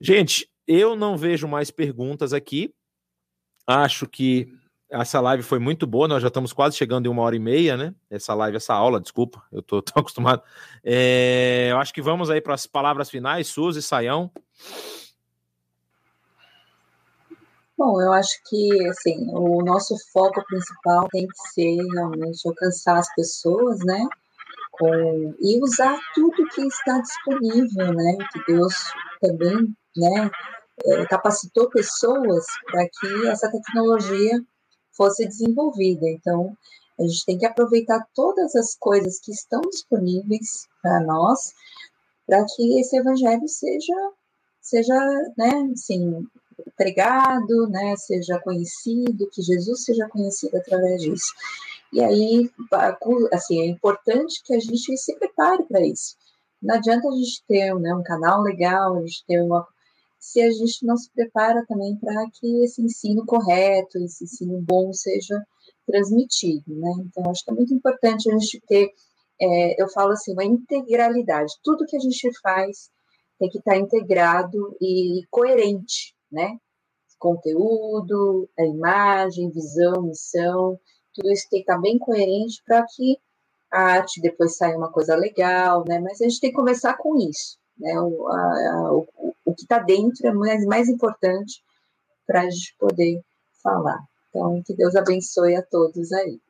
[0.00, 2.72] Gente, eu não vejo mais perguntas aqui.
[3.66, 4.52] Acho que
[4.90, 6.08] essa live foi muito boa.
[6.08, 7.94] Nós já estamos quase chegando em uma hora e meia, né?
[8.10, 10.42] Essa live, essa aula, desculpa, eu estou tão acostumado.
[10.82, 14.30] É, eu acho que vamos aí para as palavras finais, Suzy, Saião.
[17.76, 23.12] Bom, eu acho que assim, o nosso foco principal tem que ser realmente alcançar as
[23.16, 24.06] pessoas, né?
[24.72, 28.16] Com, e usar tudo que está disponível, né?
[28.32, 28.74] Que Deus
[29.20, 30.30] também, né?
[30.84, 34.40] É, capacitou pessoas para que essa tecnologia
[34.96, 36.06] fosse desenvolvida.
[36.08, 36.56] Então,
[36.98, 41.52] a gente tem que aproveitar todas as coisas que estão disponíveis para nós,
[42.26, 44.12] para que esse evangelho seja,
[44.60, 44.94] seja,
[45.36, 46.24] né, assim,
[46.76, 51.32] pregado, né, seja conhecido, que Jesus seja conhecido através disso.
[51.92, 52.50] E aí,
[53.32, 56.16] assim, é importante que a gente se prepare para isso.
[56.60, 59.66] Não adianta a gente ter né, um canal legal, a gente ter uma.
[60.18, 64.92] Se a gente não se prepara também para que esse ensino correto, esse ensino bom
[64.92, 65.44] seja
[65.86, 66.90] transmitido, né?
[67.00, 68.90] Então, acho que é muito importante a gente ter,
[69.40, 71.52] é, eu falo assim, uma integralidade.
[71.62, 72.90] Tudo que a gente faz
[73.38, 76.58] tem que estar integrado e coerente, né?
[77.18, 80.78] Conteúdo, a imagem, visão, missão,
[81.14, 83.16] tudo isso tem que estar bem coerente para que
[83.70, 85.98] a arte depois saia uma coisa legal, né?
[86.00, 87.98] Mas a gente tem que começar com isso, né?
[87.98, 89.06] O, a, o,
[89.44, 91.62] o que está dentro é mais, mais importante
[92.26, 93.22] para a gente poder
[93.62, 93.98] falar.
[94.28, 96.40] Então, que Deus abençoe a todos aí.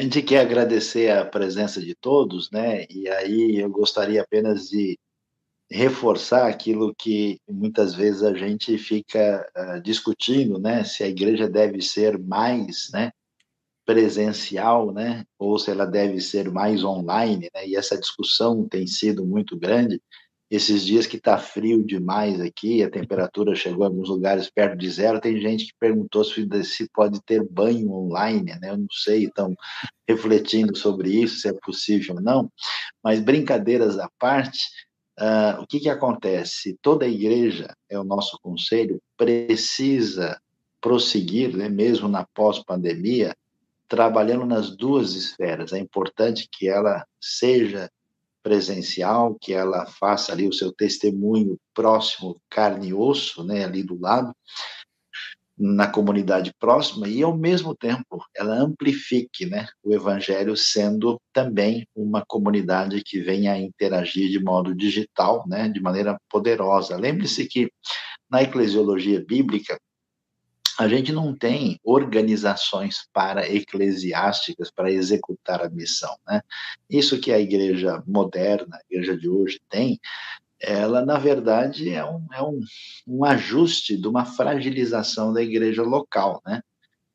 [0.00, 2.86] A gente quer agradecer a presença de todos, né?
[2.88, 4.98] E aí eu gostaria apenas de
[5.70, 10.84] reforçar aquilo que muitas vezes a gente fica uh, discutindo, né?
[10.84, 13.10] Se a igreja deve ser mais, né?
[13.84, 19.26] presencial, né, ou se ela deve ser mais online, né, e essa discussão tem sido
[19.26, 20.00] muito grande.
[20.50, 24.90] Esses dias que está frio demais aqui, a temperatura chegou em alguns lugares perto de
[24.90, 29.26] zero, tem gente que perguntou se, se pode ter banho online, né, eu não sei,
[29.26, 29.54] estão
[30.08, 32.50] refletindo sobre isso, se é possível ou não,
[33.02, 34.58] mas brincadeiras à parte,
[35.20, 36.76] uh, o que, que acontece?
[36.82, 40.36] Toda igreja, é o nosso conselho, precisa
[40.80, 43.36] prosseguir, né, mesmo na pós-pandemia,
[43.86, 45.72] trabalhando nas duas esferas.
[45.72, 47.90] É importante que ela seja
[48.42, 53.98] presencial, que ela faça ali o seu testemunho próximo, carne e osso, né, ali do
[54.00, 54.34] lado,
[55.58, 62.24] na comunidade próxima, e ao mesmo tempo ela amplifique né, o evangelho, sendo também uma
[62.26, 66.96] comunidade que venha a interagir de modo digital, né, de maneira poderosa.
[66.96, 67.70] Lembre-se que
[68.30, 69.78] na eclesiologia bíblica,
[70.80, 76.40] a gente não tem organizações para eclesiásticas para executar a missão, né?
[76.88, 80.00] Isso que a igreja moderna, a igreja de hoje tem,
[80.58, 82.60] ela na verdade é um, é um,
[83.06, 86.62] um ajuste de uma fragilização da igreja local, né?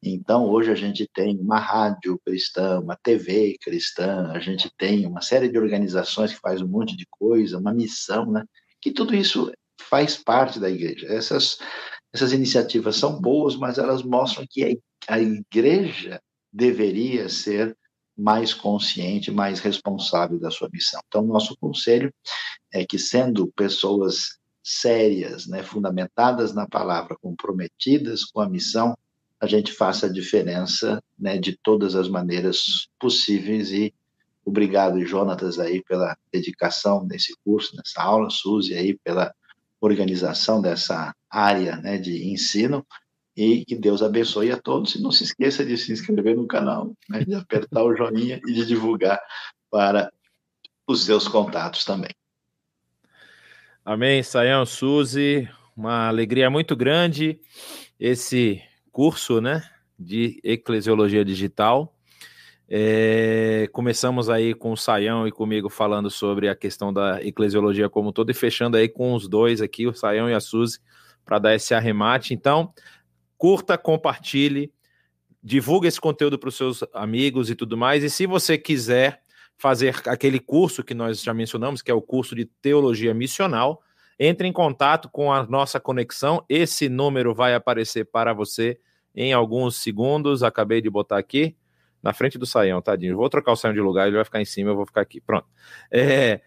[0.04, 5.24] Então, hoje a gente tem uma rádio cristã, uma TV cristã, a gente tem uma
[5.24, 8.46] série de organizações que faz um monte de coisa, uma missão, né?
[8.80, 9.52] Que tudo isso
[9.82, 11.08] faz parte da igreja.
[11.08, 11.58] Essas
[12.16, 16.22] essas iniciativas são boas, mas elas mostram que a igreja
[16.52, 17.78] deveria ser
[18.18, 21.02] mais consciente, mais responsável da sua missão.
[21.08, 22.14] Então, nosso conselho
[22.72, 28.98] é que, sendo pessoas sérias, né, fundamentadas na palavra, comprometidas com a missão,
[29.40, 33.94] a gente faça a diferença né, de todas as maneiras possíveis e
[34.46, 39.34] obrigado, Jonatas, aí pela dedicação nesse curso, nessa aula, Suzy aí pela
[39.86, 42.86] organização dessa área né, de ensino
[43.36, 46.94] e que Deus abençoe a todos e não se esqueça de se inscrever no canal,
[47.10, 49.20] né, de apertar o joinha e de divulgar
[49.70, 50.12] para
[50.88, 52.12] os seus contatos também.
[53.84, 57.40] Amém, Sayão, Suzy, uma alegria muito grande
[58.00, 59.64] esse curso, né,
[59.98, 61.95] de eclesiologia digital.
[62.68, 68.12] É, começamos aí com o Saião e comigo falando sobre a questão da eclesiologia como
[68.12, 70.80] todo e fechando aí com os dois aqui, o Saião e a Suzy,
[71.24, 72.34] para dar esse arremate.
[72.34, 72.74] Então,
[73.38, 74.74] curta, compartilhe,
[75.44, 78.04] divulgue esse conteúdo para os seus amigos e tudo mais.
[78.04, 79.22] E se você quiser
[79.58, 83.82] fazer aquele curso que nós já mencionamos, que é o curso de teologia missional,
[84.20, 86.44] entre em contato com a nossa conexão.
[86.48, 88.80] Esse número vai aparecer para você
[89.14, 90.44] em alguns segundos.
[90.44, 91.56] Acabei de botar aqui
[92.06, 93.18] na frente do Saião, tadinho.
[93.18, 95.20] Vou trocar o Saião de lugar, ele vai ficar em cima, eu vou ficar aqui.
[95.20, 95.48] Pronto.
[95.92, 96.40] É,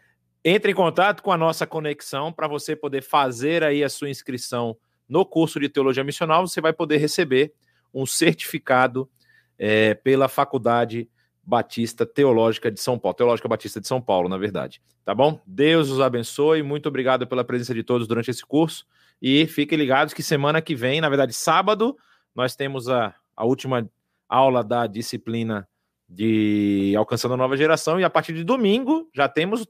[0.45, 4.77] entre em contato com a nossa conexão para você poder fazer aí a sua inscrição
[5.09, 6.47] no curso de Teologia Missional.
[6.47, 7.53] Você vai poder receber
[7.93, 9.11] um certificado
[9.59, 11.11] é, pela Faculdade
[11.43, 14.81] Batista Teológica de São Paulo, Teológica Batista de São Paulo, na verdade.
[15.05, 15.41] Tá bom?
[15.45, 16.63] Deus os abençoe.
[16.63, 18.87] Muito obrigado pela presença de todos durante esse curso.
[19.21, 21.97] E fiquem ligados que semana que vem, na verdade, sábado,
[22.33, 23.91] nós temos a, a última
[24.29, 25.69] aula da disciplina
[26.09, 28.01] de Alcançando a Nova Geração.
[28.01, 29.67] E a partir de domingo já temos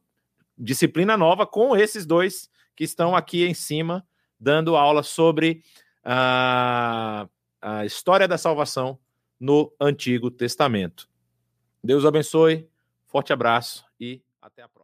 [0.56, 4.06] disciplina nova com esses dois que estão aqui em cima,
[4.39, 5.62] dando aula sobre
[6.05, 7.28] a,
[7.60, 8.98] a história da salvação
[9.39, 11.09] no Antigo Testamento.
[11.82, 12.68] Deus abençoe,
[13.06, 14.77] forte abraço e até a próxima.